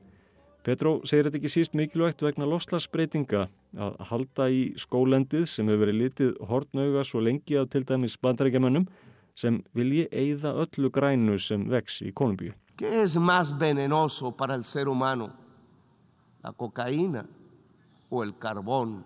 Petró 0.65 0.95
segir 1.05 1.27
þetta 1.29 1.41
ekki 1.43 1.53
síst 1.53 1.75
mikilvægt 1.77 2.23
vegna 2.25 2.49
lofslagsbreytinga 2.49 3.49
að 3.77 3.99
halda 4.09 4.47
í 4.49 4.63
skólendið 4.81 5.45
sem 5.51 5.69
hefur 5.69 5.83
verið 5.85 5.99
litið 6.01 6.31
hortnauga 6.49 7.05
svo 7.05 7.21
lengi 7.21 7.59
af 7.61 7.69
til 7.75 7.85
dæmis 7.85 8.17
bandarækjamönnum 8.25 8.87
sem 9.35 9.63
vilji 9.75 10.07
eigða 10.13 10.55
öllu 10.65 10.91
grænu 10.91 11.39
sem 11.39 11.67
vex 11.71 12.01
í 12.03 12.13
Kolumbíu. 12.13 12.55
¿Qué 12.77 13.03
es 13.03 13.17
más 13.17 13.57
venenoso 13.57 14.33
para 14.33 14.55
el 14.55 14.65
ser 14.65 14.89
humano? 14.89 15.33
¿La 16.43 16.53
cocaína 16.53 17.27
o 18.11 18.23
el 18.23 18.37
carbón 18.37 19.05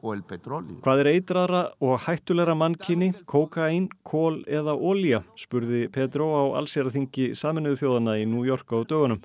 o 0.00 0.14
el 0.14 0.22
petróleo? 0.22 0.80
Hvað 0.80 1.04
er 1.04 1.10
eitrara 1.12 1.62
og 1.80 2.00
hættulegra 2.06 2.54
mannkynni, 2.56 3.12
kokain, 3.26 3.90
kól 4.02 4.40
eða 4.48 4.72
ólja? 4.72 5.22
spurði 5.36 5.88
Pedro 5.92 6.32
á 6.32 6.42
allsjaraþingi 6.60 7.34
saminuðu 7.36 7.82
þjóðana 7.82 8.16
í 8.22 8.24
New 8.24 8.44
York 8.48 8.72
á 8.72 8.80
dögunum. 8.88 9.20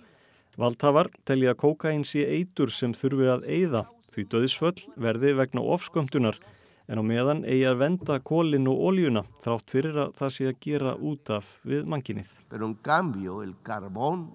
Valdhafar 0.60 1.08
telja 1.23 1.56
að 1.56 1.62
kokain 1.63 2.04
sé 2.04 2.25
eitur 2.28 2.71
sem 2.75 2.91
þurfi 2.91 3.32
að 3.32 3.47
eigða 3.47 3.86
því 4.12 4.25
döðisföll 4.34 4.80
verði 4.99 5.36
vegna 5.39 5.63
ofskömmtunar 5.63 6.39
en 6.89 7.02
á 7.02 7.04
meðan 7.06 7.43
eigi 7.45 7.67
að 7.69 7.82
venda 7.84 8.19
kólinn 8.25 8.67
og 8.67 8.82
óljuna 8.89 9.23
þrátt 9.43 9.69
fyrir 9.69 9.99
að 10.06 10.15
það 10.17 10.34
sé 10.36 10.49
að 10.49 10.62
gera 10.65 10.95
út 10.97 11.34
af 11.38 11.52
við 11.63 11.86
manginnið. 11.86 12.32
Pero 12.49 12.65
en 12.65 12.78
cambio 12.82 13.43
el 13.45 13.54
carbón 13.63 14.32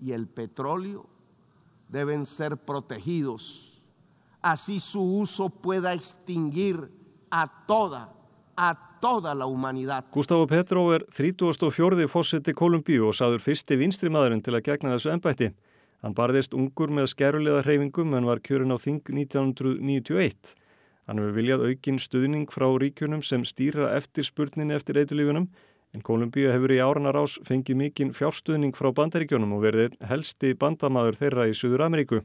y 0.00 0.12
el 0.12 0.28
petróleo 0.28 1.04
deben 1.90 2.24
ser 2.24 2.56
protegidos 2.56 3.70
así 4.42 4.80
su 4.80 5.00
uso 5.00 5.48
pueda 5.48 5.92
extinguir 5.92 6.90
a 7.30 7.66
toda, 7.66 8.12
a 8.56 8.98
toda 9.00 9.34
la 9.34 9.46
humanidad. 9.46 10.04
Gustavo 10.12 10.46
Petro 10.46 10.92
er 10.94 11.06
34. 11.10 12.08
fósetti 12.08 12.54
Kolumbíu 12.54 13.08
og 13.08 13.16
saður 13.16 13.44
fyrsti 13.44 13.78
vinstrimaðurinn 13.80 14.42
til 14.44 14.56
að 14.56 14.64
gegna 14.70 14.96
þessu 14.96 15.12
ennbætti. 15.14 15.50
Hann 16.00 16.16
barðist 16.16 16.56
ungur 16.56 16.92
með 16.92 17.10
skerulega 17.12 17.62
hreyfingum 17.64 18.16
en 18.16 18.28
var 18.28 18.40
kjörin 18.40 18.72
á 18.72 18.78
þing 18.80 19.04
1991. 19.04 20.54
Hann 21.10 21.18
hefur 21.18 21.34
viljað 21.34 21.62
aukinn 21.66 21.96
stuðning 21.98 22.44
frá 22.54 22.68
ríkjunum 22.78 23.24
sem 23.26 23.42
stýra 23.42 23.88
eftir 23.96 24.22
spurninni 24.22 24.76
eftir 24.76 25.00
eitulífunum 25.00 25.48
en 25.90 26.04
Kolumbíu 26.06 26.52
hefur 26.54 26.70
í 26.70 26.78
áranar 26.78 27.18
ás 27.18 27.34
fengið 27.48 27.80
mikinn 27.80 28.12
fjárstuðning 28.14 28.76
frá 28.78 28.92
bandaríkjunum 28.94 29.56
og 29.56 29.64
verið 29.64 29.96
helsti 30.06 30.52
bandamaður 30.60 31.18
þeirra 31.18 31.48
í 31.50 31.56
Suður 31.58 31.82
Ameríku. 31.88 32.22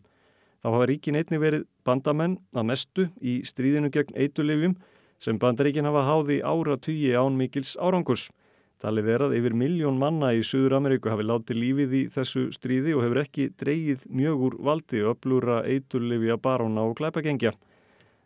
Þá 0.61 0.69
hafa 0.69 0.89
ríkin 0.91 1.17
einni 1.17 1.41
verið 1.41 1.65
bandamenn 1.81 2.37
að 2.53 2.69
mestu 2.69 3.09
í 3.25 3.39
stríðinu 3.49 3.89
gegn 3.89 4.13
eitulífum 4.21 4.77
sem 5.17 5.41
bandaríkin 5.41 5.89
hafa 5.89 6.05
háði 6.05 6.43
ára 6.45 6.77
tugi 6.77 7.15
án 7.17 7.41
mikils 7.41 7.73
árangurs. 7.81 8.29
Talið 8.77 9.13
er 9.15 9.29
að 9.31 9.37
yfir 9.39 9.57
miljón 9.57 9.97
manna 9.97 10.35
í 10.37 10.45
Suður 10.45 10.77
Ameríku 10.77 11.09
hafi 11.09 11.25
látið 11.25 11.63
lífið 11.63 12.01
í 12.03 12.07
þessu 12.13 12.51
stríði 12.53 12.93
og 12.93 13.07
hefur 13.07 13.25
ekki 13.25 13.49
dreyið 13.57 14.05
mjög 14.13 14.49
úr 14.51 14.63
valdi 14.69 15.01
öflúra 15.01 15.63
eitulífi 15.65 16.35
að 16.37 16.43
baróna 16.45 16.85
og 16.85 16.99
glæpagengja. 17.01 17.57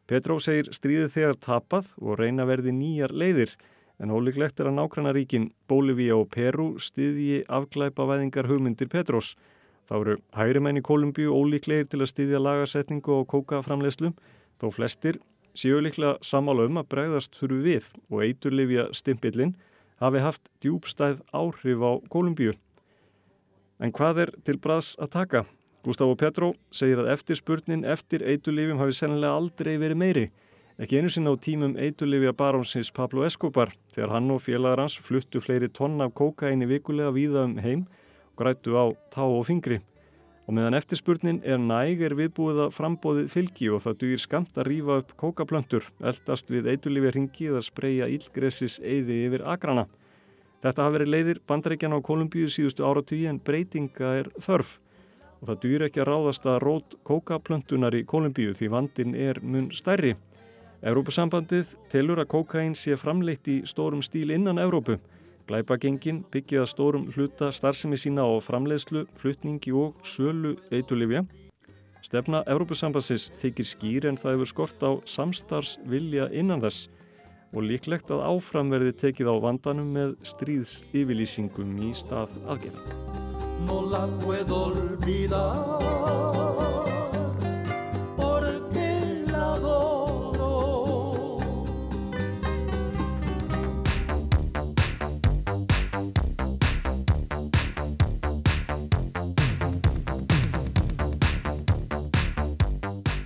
Petró 0.10 0.40
segir 0.42 0.72
stríðið 0.74 1.12
þegar 1.14 1.36
tapað 1.38 1.92
og 2.02 2.18
reyna 2.18 2.48
verði 2.50 2.72
nýjar 2.74 3.12
leiðir 3.14 3.52
en 4.02 4.10
ólíklegt 4.10 4.58
er 4.58 4.72
að 4.72 4.80
nákvæmnaríkin 4.80 5.50
Bólivía 5.70 6.16
og 6.18 6.32
Peru 6.34 6.72
stiðji 6.82 7.44
afglæpa 7.46 8.08
væðingar 8.10 8.50
hugmyndir 8.50 8.90
Petrós. 8.90 9.36
Þá 9.86 9.96
eru 10.00 10.16
hægri 10.34 10.64
menn 10.66 10.80
í 10.80 10.86
Kolumbíu 10.86 11.36
ólíklegir 11.36 11.92
til 11.92 12.02
að 12.02 12.10
stiðja 12.14 12.42
lagasetningu 12.42 13.20
og 13.20 13.28
kókaframlegslu 13.30 14.14
þó 14.62 14.68
flestir 14.74 15.20
séu 15.54 15.78
líklega 15.84 16.18
samála 16.26 16.66
um 16.70 16.82
að 16.82 16.90
bregðast 16.96 17.38
fyrir 17.38 17.62
við 17.68 17.92
og 18.10 18.26
eiturlifja 18.26 18.88
stimpillin 18.98 19.54
hafi 20.02 20.26
haft 20.26 20.50
djúbstæð 20.64 21.22
áhrif 21.36 21.86
á 21.86 21.92
Kolumbíu. 22.10 22.58
En 23.78 23.94
hvað 23.94 24.26
er 24.26 24.36
til 24.42 24.58
braðs 24.58 24.96
að 24.98 25.14
taka? 25.20 25.46
Gustavo 25.80 26.16
Petro 26.20 26.54
segir 26.76 27.00
að 27.00 27.14
eftirspurnin 27.14 27.86
eftir 27.88 28.26
eitulífum 28.28 28.82
hafi 28.82 28.98
sennilega 28.98 29.38
aldrei 29.40 29.78
verið 29.80 30.00
meiri, 30.02 30.24
ekki 30.76 31.00
einu 31.00 31.12
sinna 31.14 31.32
á 31.32 31.40
tímum 31.40 31.78
eitulífja 31.80 32.34
barónsins 32.36 32.90
Pablo 32.92 33.24
Escobar 33.24 33.72
þegar 33.94 34.12
hann 34.18 34.28
og 34.34 34.42
félagar 34.44 34.82
hans 34.84 34.98
fluttu 35.00 35.40
fleiri 35.40 35.70
tonn 35.72 36.02
af 36.04 36.12
kókaini 36.20 36.68
vikulega 36.68 37.14
víða 37.16 37.46
um 37.48 37.56
heim 37.64 37.86
og 37.86 38.42
grættu 38.42 38.76
á 38.76 38.92
tá 39.08 39.24
og 39.24 39.46
fingri. 39.48 39.80
Og 40.50 40.58
meðan 40.58 40.76
eftirspurnin 40.76 41.40
er 41.46 41.62
næg 41.62 42.04
er 42.04 42.18
viðbúið 42.18 42.60
að 42.66 42.76
frambóðið 42.76 43.32
fylgi 43.32 43.72
og 43.72 43.84
það 43.86 43.98
dugir 44.04 44.22
skamt 44.24 44.60
að 44.60 44.70
rýfa 44.72 45.00
upp 45.04 45.16
kókaplöntur, 45.22 45.88
eldast 46.02 46.52
við 46.52 46.72
eitulífi 46.74 47.16
ringi 47.16 47.50
eða 47.54 47.64
spreja 47.64 48.10
ílgressis 48.10 48.80
eiði 48.82 49.22
yfir 49.30 49.46
agrana. 49.48 49.86
Þetta 50.60 50.84
hafi 50.84 50.98
verið 50.98 51.14
leiðir 51.14 51.42
bandaríkjana 51.48 52.02
á 52.02 52.04
Kolumbíu 52.04 52.50
síðustu 52.52 52.84
áratví 52.84 53.24
en 53.30 53.40
breytinga 53.40 54.16
er 54.26 54.34
þörf. 54.44 54.80
Og 55.40 55.50
það 55.50 55.62
dugir 55.64 55.86
ekki 55.88 56.02
að 56.04 56.10
ráðast 56.10 56.48
að 56.50 56.60
rót 56.66 56.98
kókaplöntunar 57.08 57.96
í 57.96 58.04
Kolumbíu 58.08 58.56
því 58.58 58.72
vandin 58.74 59.16
er 59.16 59.40
mun 59.44 59.70
stærri. 59.72 60.16
Európusambandið 60.80 61.74
telur 61.92 62.22
að 62.22 62.30
kókain 62.32 62.76
sé 62.76 62.96
framleitt 63.00 63.48
í 63.52 63.62
stórum 63.68 64.04
stíl 64.04 64.32
innan 64.36 64.60
Európu. 64.60 65.00
Glæpagengin 65.50 66.22
byggið 66.32 66.64
að 66.64 66.72
stórum 66.72 67.08
hluta 67.16 67.50
starfsemi 67.56 67.98
sína 67.98 68.28
á 68.28 68.38
framleiðslu, 68.44 69.08
flutningi 69.18 69.74
og 69.74 69.98
sölu 70.06 70.56
eitulifja. 70.72 71.26
Stefna 72.06 72.44
Európusambansins 72.48 73.28
þykir 73.42 73.68
skýr 73.68 74.08
en 74.12 74.20
það 74.20 74.38
hefur 74.38 74.52
skort 74.54 74.86
á 74.86 74.92
samstarfsvilja 75.10 76.30
innan 76.32 76.64
þess 76.64 76.88
og 77.50 77.66
líklegt 77.66 78.14
að 78.14 78.24
áframverði 78.30 78.94
tekið 79.04 79.34
á 79.34 79.36
vandanum 79.42 79.90
með 79.96 80.14
stríðs 80.28 80.80
yfirlýsingum 80.94 81.74
í 81.90 81.96
stað 81.98 82.38
aðgerða. 83.68 85.44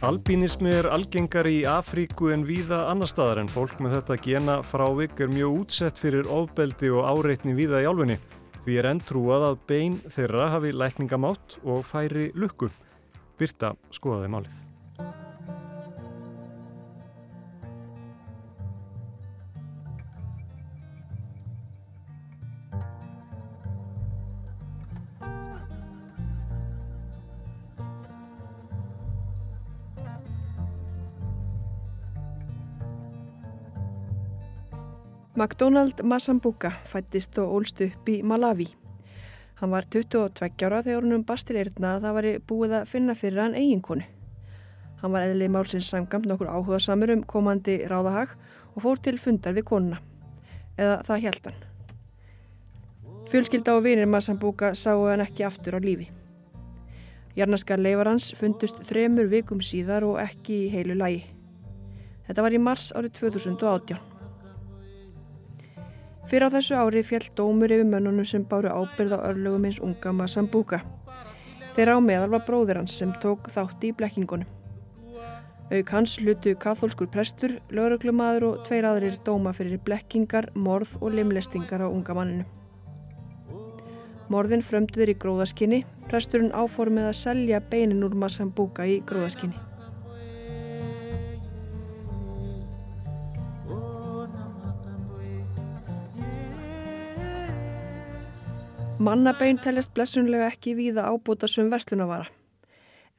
Albínismi 0.04 0.67
er 0.67 0.89
algengar 0.91 1.48
í 1.48 1.62
Afríku 1.63 2.28
en 2.34 2.41
víða 2.43 2.82
annar 2.91 3.08
staðar 3.08 3.39
en 3.39 3.48
fólk 3.48 3.78
með 3.80 3.93
þetta 3.96 4.17
gena 4.26 4.56
frávik 4.67 5.15
er 5.24 5.32
mjög 5.32 5.62
útsett 5.62 5.98
fyrir 5.98 6.28
ofbeldi 6.28 6.89
og 6.91 7.08
áreitni 7.08 7.56
víða 7.56 7.80
í 7.82 7.88
álfunni. 7.88 8.17
Því 8.63 8.76
er 8.80 8.88
enn 8.93 9.02
trúað 9.04 9.43
að 9.49 9.58
bein 9.67 9.97
þeirra 10.08 10.45
hafi 10.54 10.71
lækningamátt 10.71 11.58
og 11.67 11.84
færi 11.84 12.30
lukku. 12.32 12.71
Byrta 13.36 13.73
skoðaði 13.91 14.32
málið. 14.32 14.62
McDonald 35.36 36.04
Masambuka 36.04 36.69
fættist 36.86 37.39
og 37.41 37.56
ólst 37.58 37.80
upp 37.82 38.10
í 38.10 38.19
Malawi. 38.22 38.67
Hann 39.58 39.72
var 39.74 39.88
22 39.89 40.67
ára 40.67 40.84
þegar 40.86 41.02
húnum 41.02 41.24
bastil 41.26 41.58
eirna 41.58 41.96
að 41.96 42.06
það 42.06 42.13
var 42.17 42.28
búið 42.52 42.76
að 42.78 42.91
finna 42.91 43.15
fyrir 43.17 43.41
hann 43.41 43.58
eiginkonu. 43.58 44.06
Hann 45.02 45.15
var 45.15 45.26
eðli 45.26 45.48
málsins 45.50 45.89
samgamt 45.89 46.30
nokkur 46.30 46.52
áhuga 46.54 46.78
samur 46.78 47.15
um 47.15 47.26
komandi 47.26 47.80
ráðahag 47.89 48.36
og 48.76 48.86
fór 48.86 49.02
til 49.02 49.17
fundar 49.17 49.58
við 49.58 49.65
konuna. 49.72 49.98
Eða 50.78 51.02
það 51.10 51.26
held 51.26 51.50
hann. 51.50 51.60
Fjölskylda 53.34 53.74
og 53.74 53.84
vinir 53.89 54.06
Masambuka 54.06 54.76
sáu 54.78 55.10
hann 55.10 55.26
ekki 55.26 55.50
aftur 55.50 55.76
á 55.76 55.82
lífi. 55.82 56.12
Jarnaskar 57.34 57.82
leifar 57.82 58.13
hans 58.13 58.36
fundust 58.38 58.86
þremur 58.86 59.34
vikum 59.34 59.65
síðar 59.65 60.06
og 60.06 60.22
ekki 60.22 60.67
í 60.67 60.74
heilu 60.78 60.93
lægi. 60.93 61.26
Þetta 62.30 62.46
var 62.46 62.54
í 62.54 62.62
mars 62.62 62.91
árið 62.93 63.17
2018. 63.17 64.12
Fyrir 66.31 66.47
á 66.47 66.55
þessu 66.55 66.75
ári 66.79 67.03
fjall 67.03 67.25
dómur 67.36 67.71
yfir 67.75 67.88
mönnunum 67.88 68.25
sem 68.25 68.43
báru 68.47 68.71
ábyrð 68.71 69.17
á 69.17 69.19
örlögum 69.29 69.65
eins 69.67 69.79
unga 69.83 70.13
Masambuka. 70.15 70.79
Þeirra 71.75 71.97
á 71.97 72.01
meðal 72.05 72.31
var 72.31 72.45
bróðir 72.47 72.79
hans 72.79 72.95
sem 72.95 73.12
tók 73.19 73.49
þátti 73.51 73.91
í 73.91 73.95
blekkingunum. 73.97 74.47
Auk 75.73 75.89
hans 75.95 76.15
hlutu 76.21 76.53
katholskur 76.59 77.09
prestur, 77.09 77.57
lauruglumadur 77.73 78.45
og 78.49 78.63
tveir 78.67 78.86
aðrir 78.88 79.15
dóma 79.25 79.55
fyrir 79.57 79.81
blekkingar, 79.83 80.51
morð 80.55 80.95
og 81.01 81.15
limlestingar 81.17 81.83
á 81.83 81.88
unga 81.89 82.15
manninu. 82.15 82.45
Morðin 84.31 84.63
frömduður 84.63 85.12
í 85.12 85.17
gróðaskinni, 85.19 85.83
presturinn 86.07 86.53
áformið 86.55 87.09
að 87.09 87.19
selja 87.19 87.63
beinin 87.71 88.05
úr 88.05 88.15
Masambuka 88.15 88.86
í 88.88 89.01
gróðaskinni. 89.07 89.72
Mannabein 99.04 99.58
teljast 99.60 99.92
blessunlega 99.98 100.46
ekki 100.48 100.78
víða 100.78 101.04
ábúta 101.12 101.48
sem 101.52 101.68
verslunavara. 101.68 102.30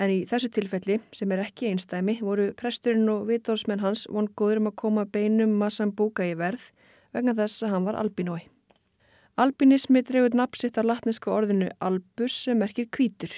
En 0.00 0.08
í 0.08 0.22
þessu 0.24 0.48
tilfelli, 0.56 0.96
sem 1.12 1.34
er 1.34 1.42
ekki 1.42 1.68
einstæmi, 1.68 2.14
voru 2.24 2.46
presturinn 2.56 3.10
og 3.12 3.26
vitórsmenn 3.28 3.82
hans 3.84 4.06
von 4.08 4.30
góður 4.32 4.62
um 4.62 4.70
að 4.70 4.76
koma 4.80 5.04
beinum 5.04 5.52
Masambuka 5.60 6.24
í 6.24 6.32
verð 6.40 6.70
vegna 7.12 7.36
þess 7.36 7.66
að 7.66 7.74
hann 7.74 7.90
var 7.90 8.00
albinói. 8.00 8.40
Albinismi 9.36 10.00
drefur 10.08 10.40
napsitt 10.40 10.80
af 10.80 10.88
latneska 10.88 11.34
orðinu 11.36 11.68
albus 11.84 12.40
sem 12.46 12.64
merkir 12.64 12.88
kvítur. 12.88 13.36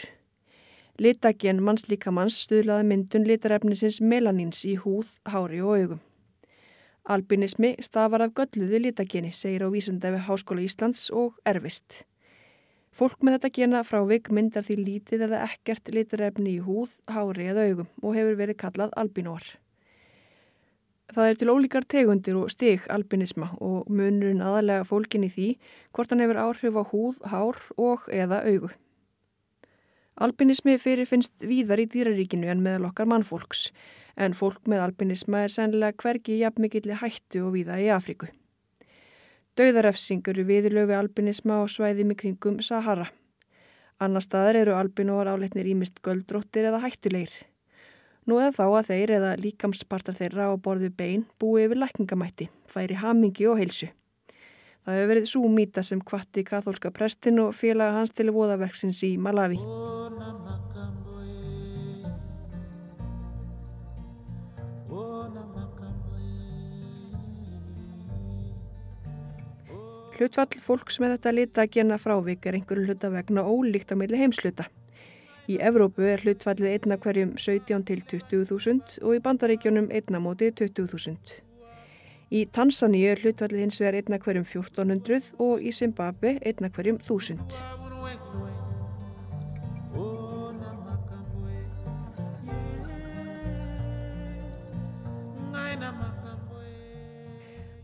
Litagen 1.02 1.66
mannslíkamanns 1.66 2.44
stuðlaði 2.46 2.90
myndun 2.92 3.26
litarefnisins 3.26 3.98
melanins 3.98 4.62
í 4.70 4.78
húð, 4.78 5.16
hári 5.26 5.64
og 5.64 5.80
augum. 5.80 6.02
Albinismi 7.10 7.74
stafar 7.82 8.22
af 8.22 8.36
gölluðu 8.38 8.86
litageni, 8.86 9.34
segir 9.34 9.66
á 9.66 9.68
vísandefi 9.72 10.28
Háskóla 10.28 10.62
Íslands 10.62 11.08
og 11.10 11.40
erfist. 11.42 12.04
Fólk 12.96 13.20
með 13.20 13.34
þetta 13.36 13.52
gena 13.58 13.80
frávik 13.84 14.30
myndar 14.32 14.64
því 14.64 14.74
lítið 14.80 15.26
eða 15.26 15.42
ekkert 15.44 15.90
litarefni 15.92 16.54
í 16.56 16.62
húð, 16.64 16.94
hári 17.12 17.50
eða 17.52 17.66
augum 17.68 17.88
og 18.00 18.14
hefur 18.16 18.38
verið 18.38 18.56
kallað 18.62 18.94
albinóar. 18.96 19.44
Það 21.12 21.28
er 21.28 21.36
til 21.38 21.50
ólíkar 21.52 21.84
tegundir 21.84 22.38
og 22.40 22.48
stig 22.50 22.86
albinisma 22.90 23.50
og 23.60 23.90
munurinn 23.92 24.40
aðalega 24.42 24.86
fólkin 24.88 25.26
í 25.28 25.30
því 25.30 25.50
hvort 25.92 26.14
hann 26.14 26.24
hefur 26.24 26.40
áhrif 26.40 26.80
á 26.80 26.82
húð, 26.88 27.20
hár 27.28 27.60
og 27.76 28.08
eða 28.08 28.40
augu. 28.48 28.72
Albinismi 30.16 30.78
fyrir 30.80 31.04
finnst 31.04 31.44
víðar 31.44 31.84
í 31.84 31.86
dýraríkinu 31.92 32.48
en 32.48 32.64
meðal 32.64 32.88
okkar 32.88 33.12
mannfólks 33.12 33.68
en 34.16 34.32
fólk 34.32 34.64
með 34.64 34.86
albinisma 34.86 35.44
er 35.44 35.52
sennilega 35.52 36.00
hvergi 36.00 36.40
jafnmikilli 36.40 36.96
hættu 36.96 37.44
og 37.44 37.58
víða 37.58 37.76
í 37.76 37.92
Afríku. 37.92 38.32
Dauðarefsing 39.56 40.26
eru 40.28 40.42
viðlöfi 40.44 40.92
albinisma 40.92 41.62
á 41.62 41.64
svæðum 41.64 42.10
í 42.12 42.16
kringum 42.20 42.58
Sahara. 42.60 43.06
Annar 43.96 44.20
staðar 44.20 44.58
eru 44.60 44.74
albinóar 44.76 45.30
áleitnir 45.32 45.70
ímist 45.70 46.02
göldróttir 46.04 46.68
eða 46.68 46.82
hættulegir. 46.82 47.32
Nú 48.28 48.36
eða 48.36 48.52
þá 48.52 48.64
að 48.66 48.90
þeir 48.90 49.14
eða 49.16 49.30
líkamspartar 49.40 50.18
þeirra 50.18 50.50
á 50.52 50.60
borðu 50.60 50.90
bein 50.92 51.24
búi 51.40 51.64
yfir 51.64 51.80
lækningamætti, 51.80 52.50
færi 52.68 53.00
hamingi 53.00 53.48
og 53.48 53.56
heilsu. 53.62 53.88
Það 54.84 54.98
hefur 54.98 55.10
verið 55.14 55.32
svo 55.32 55.48
mýta 55.48 55.86
sem 55.88 56.04
kvatti 56.04 56.44
katholska 56.44 56.92
prestin 56.92 57.40
og 57.40 57.56
félaga 57.56 57.96
hans 57.96 58.12
til 58.12 58.28
voðaverksins 58.36 59.00
í 59.08 59.14
Malawi. 59.16 59.56
Hlutfall 70.16 70.60
fólks 70.64 70.96
með 71.02 71.16
þetta 71.16 71.32
lita 71.34 71.62
að 71.66 71.72
gena 71.74 71.96
frávik 72.00 72.46
er 72.48 72.56
einhverju 72.56 72.86
hluta 72.86 73.10
vegna 73.12 73.42
ólíkt 73.44 73.92
á 73.92 74.00
milli 74.00 74.16
heimsluta. 74.16 74.64
Í 75.46 75.58
Evrópu 75.60 76.06
er 76.08 76.24
hlutfallið 76.24 76.72
einna 76.72 76.96
hverjum 77.02 77.34
17 77.36 77.84
til 77.90 78.00
20.000 78.14 78.96
og 79.04 79.12
í 79.12 79.20
bandaríkjónum 79.26 79.90
einna 79.92 80.22
móti 80.24 80.48
20.000. 80.56 81.36
Í 82.32 82.46
Tansaníu 82.48 83.12
er 83.12 83.20
hlutfallið 83.22 83.66
hins 83.66 83.78
vegar 83.82 84.00
einna 84.00 84.18
hverjum 84.24 84.48
1400 84.48 85.34
og 85.36 85.60
í 85.60 85.74
Zimbabwe 85.76 86.38
einna 86.40 86.72
hverjum 86.72 86.98
1000. 87.04 87.85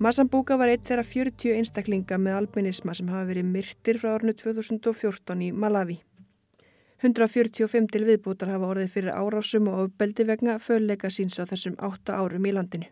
Masambuka 0.02 0.56
var 0.58 0.66
eitt 0.72 0.88
þeirra 0.88 1.02
40 1.06 1.52
einstaklinga 1.60 2.16
með 2.18 2.34
albinisma 2.40 2.94
sem 2.98 3.10
hafa 3.12 3.28
verið 3.28 3.50
myrtir 3.52 4.00
frá 4.02 4.16
árnu 4.16 4.32
2014 4.34 5.42
í 5.46 5.50
Malawi. 5.54 6.00
145 7.04 7.86
til 7.92 8.00
viðbútar 8.08 8.50
hafa 8.50 8.70
orðið 8.72 8.88
fyrir 8.96 9.12
árásum 9.14 9.68
og 9.70 9.76
ofbeldi 9.84 10.24
vegna 10.26 10.56
föðleika 10.58 11.06
síns 11.06 11.38
á 11.38 11.46
þessum 11.46 11.76
8 11.78 12.16
árum 12.18 12.48
í 12.50 12.54
landinu. 12.56 12.88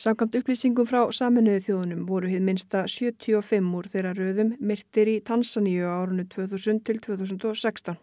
Samkvæmt 0.00 0.38
upplýsingum 0.40 0.88
frá 0.88 1.02
saminuðu 1.18 1.60
þjóðunum 1.66 2.06
voru 2.08 2.30
hið 2.32 2.46
minsta 2.48 2.86
75 2.88 3.74
úr 3.76 3.88
þeirra 3.92 4.12
röðum 4.16 4.54
myrtir 4.70 5.10
í 5.12 5.16
Tansaníu 5.20 5.84
á 5.84 6.00
árunnu 6.00 6.24
2000 6.32 6.80
til 6.86 7.02
2016. 7.08 7.98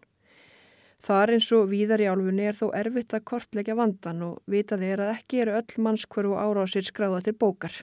Þar 1.01 1.33
eins 1.33 1.49
og 1.57 1.65
víðar 1.71 2.05
í 2.05 2.11
álfunni 2.11 2.45
er 2.45 2.61
þó 2.61 2.69
erfitt 2.77 3.17
að 3.17 3.25
kortleggja 3.31 3.79
vandan 3.79 4.21
og 4.29 4.37
vitað 4.45 4.85
er 4.91 5.03
að 5.07 5.15
ekki 5.15 5.41
eru 5.47 5.57
öll 5.57 5.81
mannskvörfu 5.87 6.37
árásir 6.37 6.85
skráða 6.85 7.23
til 7.25 7.35
bókar. 7.41 7.81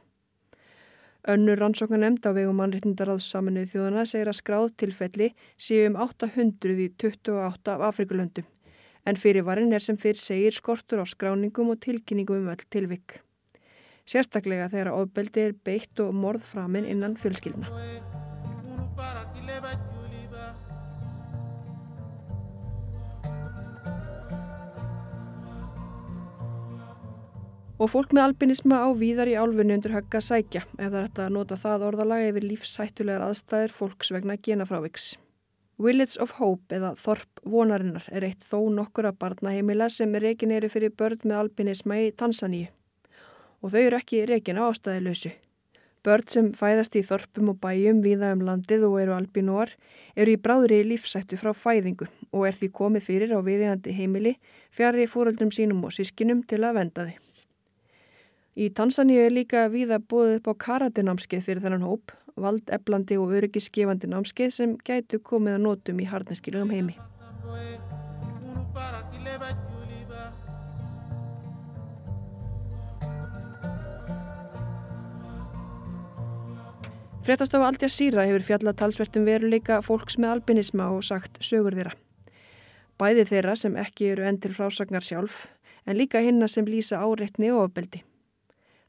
Önnur 1.28 1.58
rannsóknar 1.60 2.00
nefnd 2.00 2.24
á 2.24 2.32
vegum 2.32 2.56
mannréttindaráðs 2.56 3.26
saminuð 3.28 3.74
þjóðana 3.74 4.06
segir 4.08 4.30
að 4.30 4.38
skráð 4.38 4.70
tilfelli 4.80 5.28
séu 5.60 5.90
um 5.90 5.98
800 6.00 6.80
í 6.80 6.88
28 6.96 7.74
af 7.74 7.84
Afrikulöndum. 7.90 8.46
En 9.04 9.20
fyrirvarin 9.20 9.72
er 9.76 9.84
sem 9.84 9.98
fyrir 10.00 10.20
segir 10.20 10.56
skortur 10.56 11.04
á 11.04 11.06
skráningum 11.08 11.72
og 11.74 11.80
tilkynningum 11.84 12.40
um 12.46 12.52
öll 12.54 12.64
tilvik. 12.72 13.20
Sérstaklega 14.08 14.70
þegar 14.72 14.94
ofbeldi 14.96 15.44
er 15.44 15.56
beitt 15.64 16.00
og 16.00 16.16
morð 16.16 16.44
framinn 16.54 16.88
innan 16.88 17.16
fjölskyldna. 17.20 17.68
Og 27.80 27.88
fólk 27.88 28.10
með 28.12 28.26
albinisma 28.26 28.82
á 28.84 28.92
víðar 28.92 29.30
í 29.32 29.38
álfunni 29.40 29.72
undir 29.72 29.94
högga 29.94 30.20
sækja 30.20 30.66
ef 30.66 30.90
það 30.90 30.96
er 30.98 31.04
hægt 31.06 31.18
að 31.24 31.30
nota 31.32 31.56
það 31.56 31.84
orðalega 31.86 32.26
yfir 32.28 32.44
lífshættulegar 32.44 33.22
aðstæður 33.24 33.72
fólks 33.72 34.10
vegna 34.12 34.36
genafráviks. 34.36 35.06
Village 35.80 36.20
of 36.20 36.34
Hope 36.36 36.76
eða 36.76 36.90
Þorp 37.00 37.40
vonarinnar 37.48 38.04
er 38.12 38.26
eitt 38.28 38.44
þó 38.44 38.68
nokkura 38.76 39.14
barnaheimila 39.16 39.88
sem 39.88 40.12
reikin 40.12 40.52
eru 40.52 40.68
fyrir 40.68 40.92
börn 40.92 41.24
með 41.24 41.38
albinisma 41.38 41.96
í 42.02 42.10
Tansaníu. 42.12 42.66
Og 43.64 43.72
þau 43.72 43.80
eru 43.80 44.00
ekki 44.02 44.26
reikin 44.28 44.60
á 44.60 44.68
ástæðilösu. 44.68 45.32
Börn 46.04 46.28
sem 46.28 46.52
fæðast 46.56 47.00
í 47.00 47.04
þorpum 47.04 47.54
og 47.54 47.58
bæjum 47.64 48.04
viða 48.04 48.34
um 48.36 48.44
landið 48.44 48.84
og 48.90 48.98
eru 49.06 49.16
albinóar 49.16 49.72
eru 50.20 50.36
í 50.36 50.42
bráðri 50.44 50.82
lífsættu 50.84 51.40
frá 51.40 51.54
fæðingu 51.56 52.12
og 52.28 52.44
er 52.44 52.60
því 52.60 52.70
komið 52.76 53.08
fyrir 53.08 53.34
á 53.36 53.40
viðjandi 53.40 53.96
heimili 53.96 54.36
fjari 54.68 55.08
fóröldrum 55.08 55.52
sínum 55.52 55.80
og 55.88 55.96
sískinum 55.96 56.44
til 56.44 56.60
að 56.60 56.80
venda 56.82 57.08
þau. 57.08 57.29
Í 58.58 58.66
Tansaníu 58.74 59.20
er 59.22 59.30
líka 59.30 59.68
víða 59.70 60.00
búið 60.02 60.40
upp 60.40 60.48
á 60.50 60.54
karatenámskeið 60.64 61.44
fyrir 61.44 61.62
þennan 61.62 61.86
hóp, 61.86 62.10
valdeflandi 62.34 63.18
og 63.20 63.30
öryggisgefandi 63.38 64.10
námskeið 64.10 64.50
sem 64.56 64.72
gætu 64.82 65.20
komið 65.22 65.60
að 65.60 65.64
nótum 65.68 66.02
í 66.02 66.08
harneskilugum 66.10 66.74
heimi. 66.74 66.96
Frettastofa 77.22 77.68
Aldja 77.68 77.86
Sýra 77.92 78.26
hefur 78.26 78.42
fjalla 78.42 78.74
talsvertum 78.74 79.28
veruleika 79.28 79.78
fólks 79.86 80.18
með 80.18 80.34
albinisma 80.34 80.90
og 80.90 81.04
sagt 81.06 81.38
sögur 81.38 81.76
þeirra. 81.78 81.94
Bæði 82.98 83.28
þeirra 83.30 83.54
sem 83.54 83.78
ekki 83.78 84.10
eru 84.16 84.26
enn 84.26 84.42
til 84.42 84.56
frásagnar 84.56 85.06
sjálf, 85.06 85.44
en 85.86 86.00
líka 86.00 86.18
hinna 86.24 86.50
sem 86.50 86.66
lýsa 86.66 86.98
áreitni 86.98 87.52
og 87.54 87.68
ofbeldi. 87.68 88.02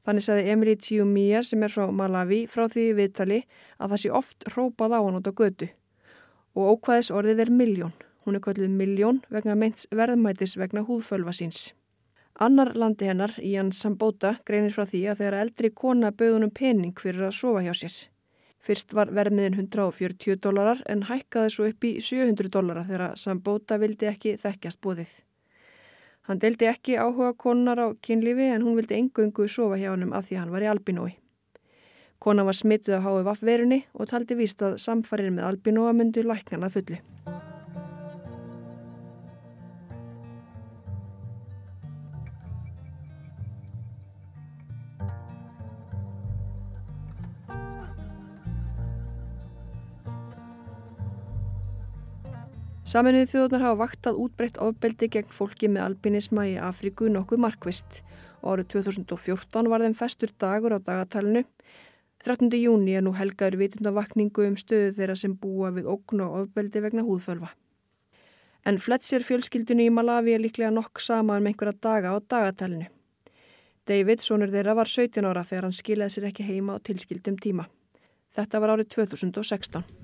Þannig 0.06 0.26
saði 0.26 0.48
Emily 0.54 0.78
Chiumia 0.82 1.44
sem 1.46 1.62
er 1.62 1.74
frá 1.74 1.92
Malawi 1.94 2.46
frá 2.50 2.66
því 2.72 2.86
viðtali 2.98 3.44
að 3.78 3.94
það 3.94 4.02
sé 4.04 4.14
oft 4.22 4.48
rópað 4.56 4.96
á 4.98 5.00
hann 5.00 5.20
út 5.20 5.30
á 5.30 5.34
götu. 5.34 5.68
Og 6.58 6.74
ókvæðis 6.76 7.12
orðið 7.14 7.44
er 7.46 7.54
miljón. 7.54 7.94
Hún 8.26 8.38
er 8.38 8.44
kvöldið 8.46 8.74
miljón 8.74 9.22
vegna 9.34 9.56
meints 9.58 9.88
verðmætis 9.94 10.58
vegna 10.58 10.84
húðfölva 10.86 11.34
síns. 11.34 11.72
Annar 12.42 12.74
landi 12.76 13.06
hennar, 13.06 13.34
Ian 13.44 13.72
Sambota, 13.76 14.38
greinir 14.48 14.74
frá 14.74 14.86
því 14.90 15.04
að 15.12 15.22
þegar 15.22 15.40
eldri 15.42 15.72
kona 15.76 16.14
bauðunum 16.16 16.54
pening 16.56 16.96
fyrir 16.98 17.28
að 17.28 17.38
sofa 17.38 17.62
hjá 17.66 17.74
sér. 17.78 17.98
Fyrst 18.62 18.94
var 18.94 19.10
vermiðin 19.14 19.58
140 19.58 20.38
dólarar 20.42 20.82
en 20.90 21.08
hækkaði 21.10 21.54
svo 21.54 21.68
upp 21.70 21.86
í 21.86 21.96
700 22.02 22.54
dólarar 22.54 22.88
þegar 22.90 23.18
Sambota 23.18 23.78
vildi 23.82 24.10
ekki 24.10 24.38
þekkjast 24.42 24.82
bóðið. 24.86 25.14
Hann 26.32 26.40
deldi 26.40 26.64
ekki 26.70 26.94
áhuga 26.96 27.34
konar 27.36 27.80
á 27.84 27.88
kynlífi 28.08 28.46
en 28.56 28.62
hún 28.64 28.78
vildi 28.78 28.96
engungu 28.96 29.50
sofa 29.52 29.76
hjá 29.76 29.90
hann 29.92 30.14
að 30.16 30.30
því 30.30 30.38
hann 30.40 30.54
var 30.54 30.64
í 30.64 30.70
albinói. 30.72 31.12
Kona 32.24 32.48
var 32.48 32.56
smittuð 32.56 32.96
á 32.96 33.04
HVF 33.04 33.44
verunni 33.44 33.84
og 33.92 34.08
taldi 34.08 34.40
víst 34.40 34.64
að 34.64 34.80
samfarir 34.80 35.36
með 35.36 35.50
albinóa 35.50 35.92
myndu 35.92 36.24
læknana 36.24 36.72
fullu. 36.72 37.04
Saminuðu 52.92 53.28
þjóðunar 53.32 53.62
hafa 53.64 53.78
vaktað 53.86 54.18
útbreytt 54.20 54.58
ofbeldi 54.60 55.08
gegn 55.14 55.30
fólki 55.32 55.70
með 55.72 55.86
albinisma 55.86 56.44
í 56.50 56.58
Afríku 56.60 57.08
nokkuð 57.08 57.40
markvist 57.40 58.02
árið 58.44 58.68
2014 58.74 59.70
var 59.72 59.86
þeim 59.86 59.96
festur 59.96 60.34
dagur 60.44 60.76
á 60.76 60.80
dagatælinu. 60.84 61.46
13. 62.26 62.52
júni 62.60 62.98
er 63.00 63.06
nú 63.06 63.14
helgaður 63.16 63.62
vitundavakningu 63.62 64.44
um 64.50 64.60
stöðu 64.60 64.92
þeirra 65.00 65.16
sem 65.24 65.38
búa 65.40 65.72
við 65.72 65.88
ógn 65.94 66.26
og 66.26 66.36
ofbeldi 66.42 66.84
vegna 66.84 67.08
húðfölva. 67.08 67.54
En 68.68 68.82
Fletcher 68.84 69.24
fjölskyldinu 69.24 69.88
í 69.88 69.96
Malawi 69.96 70.36
er 70.36 70.44
líklega 70.44 70.76
nokk 70.76 71.00
sama 71.00 71.40
um 71.40 71.48
einhverja 71.48 71.80
daga 71.80 72.12
á 72.12 72.20
dagatælinu. 72.20 72.92
David, 73.88 74.20
sonur 74.20 74.52
þeirra, 74.52 74.76
var 74.76 74.92
17 74.92 75.32
ára 75.32 75.48
þegar 75.48 75.70
hann 75.70 75.80
skilaði 75.80 76.18
sér 76.18 76.30
ekki 76.34 76.52
heima 76.52 76.76
á 76.76 76.84
tilskildum 76.84 77.40
tíma. 77.40 77.72
Þetta 78.36 78.60
var 78.60 78.76
árið 78.76 78.92
2016. 79.00 80.01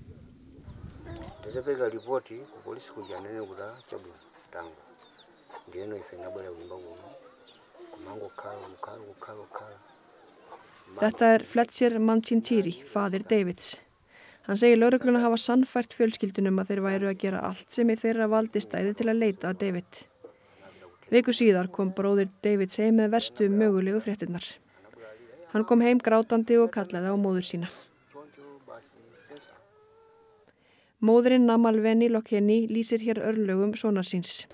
tetapeka 1.48 1.90
ripoti 1.90 2.38
ku 2.52 2.58
polisi 2.66 2.92
kuja 2.92 3.18
nene 3.24 3.40
kuti 3.50 3.68
chabwino 3.88 4.20
tango 4.52 4.82
ndiyeno 5.68 5.96
ife 5.96 6.16
nabwera 6.20 6.52
kunyumba 6.52 6.76
kuno 6.84 7.08
kumangokhala 7.92 8.66
kukhala 8.74 9.04
kukhala 9.10 9.44
kukhala 9.48 9.78
Þetta 11.00 11.26
er 11.36 11.44
Fletcher 11.44 11.98
Mancintiri, 12.00 12.72
fadir 12.92 13.24
Davids. 13.28 13.76
Hann 14.48 14.60
segir 14.60 14.80
laurugluna 14.80 15.20
hafa 15.20 15.36
sannfært 15.44 15.92
fjölskyldunum 15.98 16.62
að 16.62 16.70
þeir 16.70 16.82
væru 16.86 17.10
að 17.10 17.18
gera 17.24 17.42
allt 17.44 17.76
sem 17.76 17.92
í 17.92 17.98
þeirra 18.00 18.30
valdi 18.32 18.62
stæði 18.64 18.94
til 18.96 19.10
að 19.12 19.20
leita 19.20 19.50
að 19.52 19.60
David. 19.66 20.00
Viku 21.12 21.36
síðar 21.36 21.68
kom 21.76 21.92
bróðir 21.92 22.32
Davids 22.44 22.80
heim 22.80 23.02
með 23.02 23.12
verstu 23.18 23.50
mögulegu 23.52 24.00
fréttinnar. 24.06 24.48
Hann 25.52 25.68
kom 25.68 25.84
heim 25.84 26.00
grátandi 26.00 26.56
og 26.64 26.72
kallaði 26.72 27.12
á 27.12 27.16
móður 27.20 27.50
sína. 27.52 27.72
Móðurinn 30.98 31.46
Namal 31.46 31.78
Veni 31.78 32.08
Lokeni 32.10 32.66
lýsir 32.74 33.04
hér 33.06 33.20
örlögum 33.22 33.76
sonar 33.78 34.02
síns. 34.04 34.48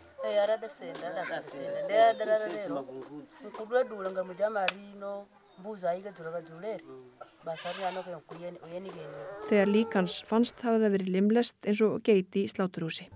Þegar 9.47 9.71
lík 9.71 9.95
hans 9.95 10.19
fannst 10.27 10.67
hafði 10.67 10.83
það 10.83 10.93
verið 10.97 11.13
limlest 11.15 11.55
eins 11.63 11.81
og 11.87 12.01
geiti 12.03 12.43
í 12.43 12.51
sláturhúsi. 12.51 13.07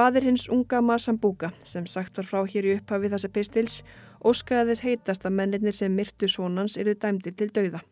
Fadir 0.00 0.24
hins 0.24 0.46
unga 0.48 0.78
Masambuka, 0.80 1.50
sem 1.62 1.84
sagt 1.84 2.16
var 2.16 2.24
frá 2.24 2.38
hér 2.48 2.64
í 2.64 2.70
upphafi 2.78 3.08
þessa 3.12 3.28
pistils, 3.34 3.74
óskaði 4.24 4.70
þess 4.70 4.84
heitast 4.86 5.26
að 5.28 5.34
mennirnir 5.36 5.76
sem 5.76 5.92
myrtu 5.92 6.28
sonans 6.32 6.78
eru 6.80 6.94
dæmdir 7.02 7.34
til 7.36 7.50
dauða. 7.52 7.82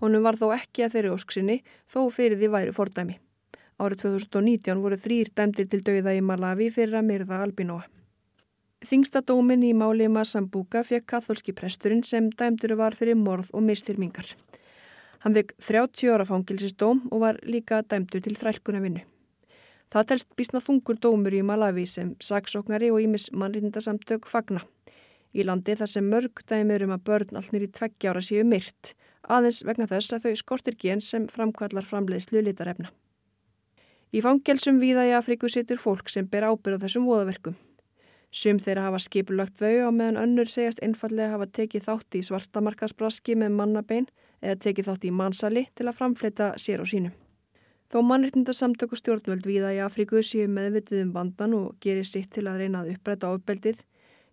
Honum 0.00 0.24
var 0.24 0.38
þó 0.40 0.54
ekki 0.56 0.86
að 0.86 0.94
þeirri 0.94 1.10
ósksinni, 1.18 1.58
þó 1.84 1.98
fyrir 2.16 2.40
því 2.40 2.50
væri 2.56 2.72
fordæmi. 2.78 3.18
Árið 3.76 4.06
2019 4.06 4.80
voru 4.86 5.00
þrýr 5.04 5.34
dæmdir 5.36 5.68
til 5.68 5.82
dauða 5.90 6.16
í 6.16 6.24
Malawi 6.30 6.70
fyrir 6.72 6.96
að 7.02 7.08
myrða 7.12 7.42
albinóa. 7.44 7.84
Þingsta 8.80 9.20
dómin 9.20 9.68
í 9.68 9.76
máli 9.76 10.08
Masambuka 10.08 10.80
fekk 10.80 11.10
katholski 11.12 11.52
presturinn 11.52 12.00
sem 12.08 12.32
dæmdur 12.32 12.78
var 12.80 12.96
fyrir 12.96 13.20
morð 13.20 13.52
og 13.52 13.68
mistyrmingar. 13.68 14.32
Hann 15.26 15.36
vekk 15.36 15.58
30 15.60 16.08
ára 16.08 16.24
fangilsistóm 16.24 17.10
og 17.12 17.26
var 17.28 17.44
líka 17.44 17.84
dæmdur 17.84 18.24
til 18.24 18.40
þrælkuna 18.40 18.80
vinnu. 18.80 19.04
Það 19.90 20.06
telst 20.06 20.28
bísna 20.38 20.60
þungur 20.62 20.98
dómur 21.02 21.34
í 21.34 21.42
Malawi 21.42 21.84
sem 21.90 22.12
saksóknari 22.22 22.92
og 22.94 23.02
ímis 23.02 23.30
mannrindasamtök 23.34 24.28
fagna. 24.30 24.62
Í 25.34 25.42
landi 25.46 25.74
þar 25.78 25.90
sem 25.90 26.06
mörg 26.10 26.42
dæmir 26.46 26.84
um 26.86 26.94
að 26.94 27.04
börn 27.08 27.38
allnir 27.38 27.66
í 27.66 27.70
tveggjára 27.74 28.22
séu 28.22 28.44
myrt, 28.46 28.94
aðeins 29.26 29.64
vegna 29.66 29.86
þess 29.90 30.14
að 30.14 30.26
þau 30.26 30.38
skortir 30.38 30.76
gen 30.78 31.02
sem 31.02 31.26
framkvallar 31.30 31.86
framleiðslu 31.86 32.42
litarefna. 32.46 32.90
Í 34.10 34.22
fangelsum 34.22 34.78
víða 34.82 35.06
í 35.06 35.14
Afríku 35.14 35.50
situr 35.50 35.78
fólk 35.78 36.10
sem 36.10 36.26
ber 36.26 36.46
ábyrð 36.46 36.82
á 36.82 36.82
þessum 36.86 37.06
voðaverkum. 37.06 37.56
Sum 38.30 38.58
þeirra 38.62 38.88
hafa 38.88 39.00
skipulagt 39.02 39.58
þau 39.58 39.86
á 39.86 39.90
meðan 39.90 40.18
önnur 40.22 40.50
segjast 40.50 40.82
einfallega 40.86 41.34
hafa 41.34 41.48
tekið 41.50 41.86
þátt 41.86 42.18
í 42.18 42.22
svartamarkasbraski 42.26 43.34
með 43.38 43.56
mannabein 43.58 44.06
eða 44.38 44.58
tekið 44.66 44.90
þátt 44.90 45.06
í 45.06 45.12
mannsali 45.14 45.66
til 45.74 45.88
að 45.90 45.98
framfleta 45.98 46.52
sér 46.58 46.82
og 46.82 46.90
sínum. 46.90 47.14
Þó 47.90 48.04
mannreitindarsamtök 48.06 48.92
og 48.94 49.00
stjórnvöld 49.00 49.46
viða 49.50 49.72
í 49.74 49.80
Afríku 49.82 50.20
séu 50.22 50.46
meðvitið 50.46 51.00
um 51.08 51.14
vandan 51.16 51.56
og 51.58 51.72
gerir 51.82 52.06
sitt 52.06 52.30
til 52.36 52.44
að 52.46 52.62
reyna 52.62 52.84
að 52.84 52.92
uppræta 52.94 53.32
ofbeldið, 53.34 53.82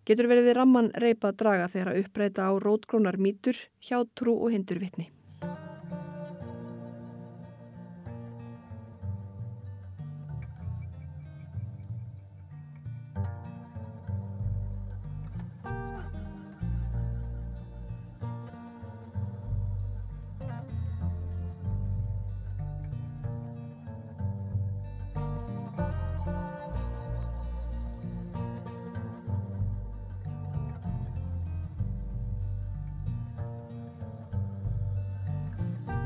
getur 0.06 0.30
verið 0.30 0.46
við 0.52 0.58
ramman 0.60 0.92
reypa 1.02 1.32
að 1.32 1.40
draga 1.42 1.66
þegar 1.72 1.90
að 1.92 2.02
uppræta 2.04 2.46
á 2.46 2.52
rótgrónar 2.62 3.18
mítur, 3.18 3.58
hjátrú 3.82 4.36
og 4.38 4.54
hindurvittni. 4.54 5.08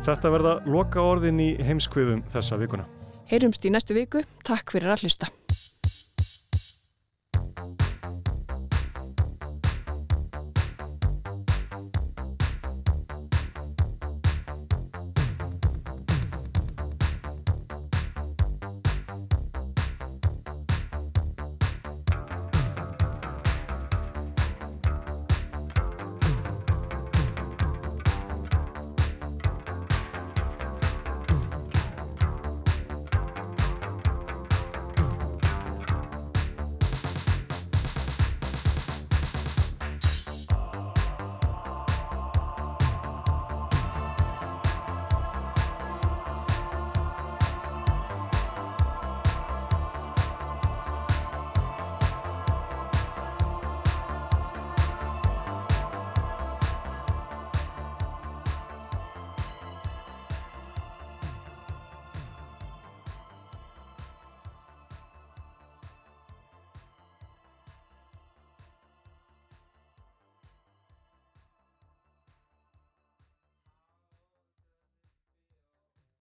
Þetta 0.02 0.30
verða 0.34 0.52
loka 0.66 0.98
orðin 0.98 1.38
í 1.38 1.52
heimskviðum 1.62 2.24
þessa 2.32 2.58
vikuna. 2.58 2.88
Heyrumst 3.30 3.62
í 3.62 3.70
næstu 3.70 3.94
viku. 3.94 4.24
Takk 4.42 4.74
fyrir 4.74 4.90
að 4.90 5.06
hlusta. 5.06 5.28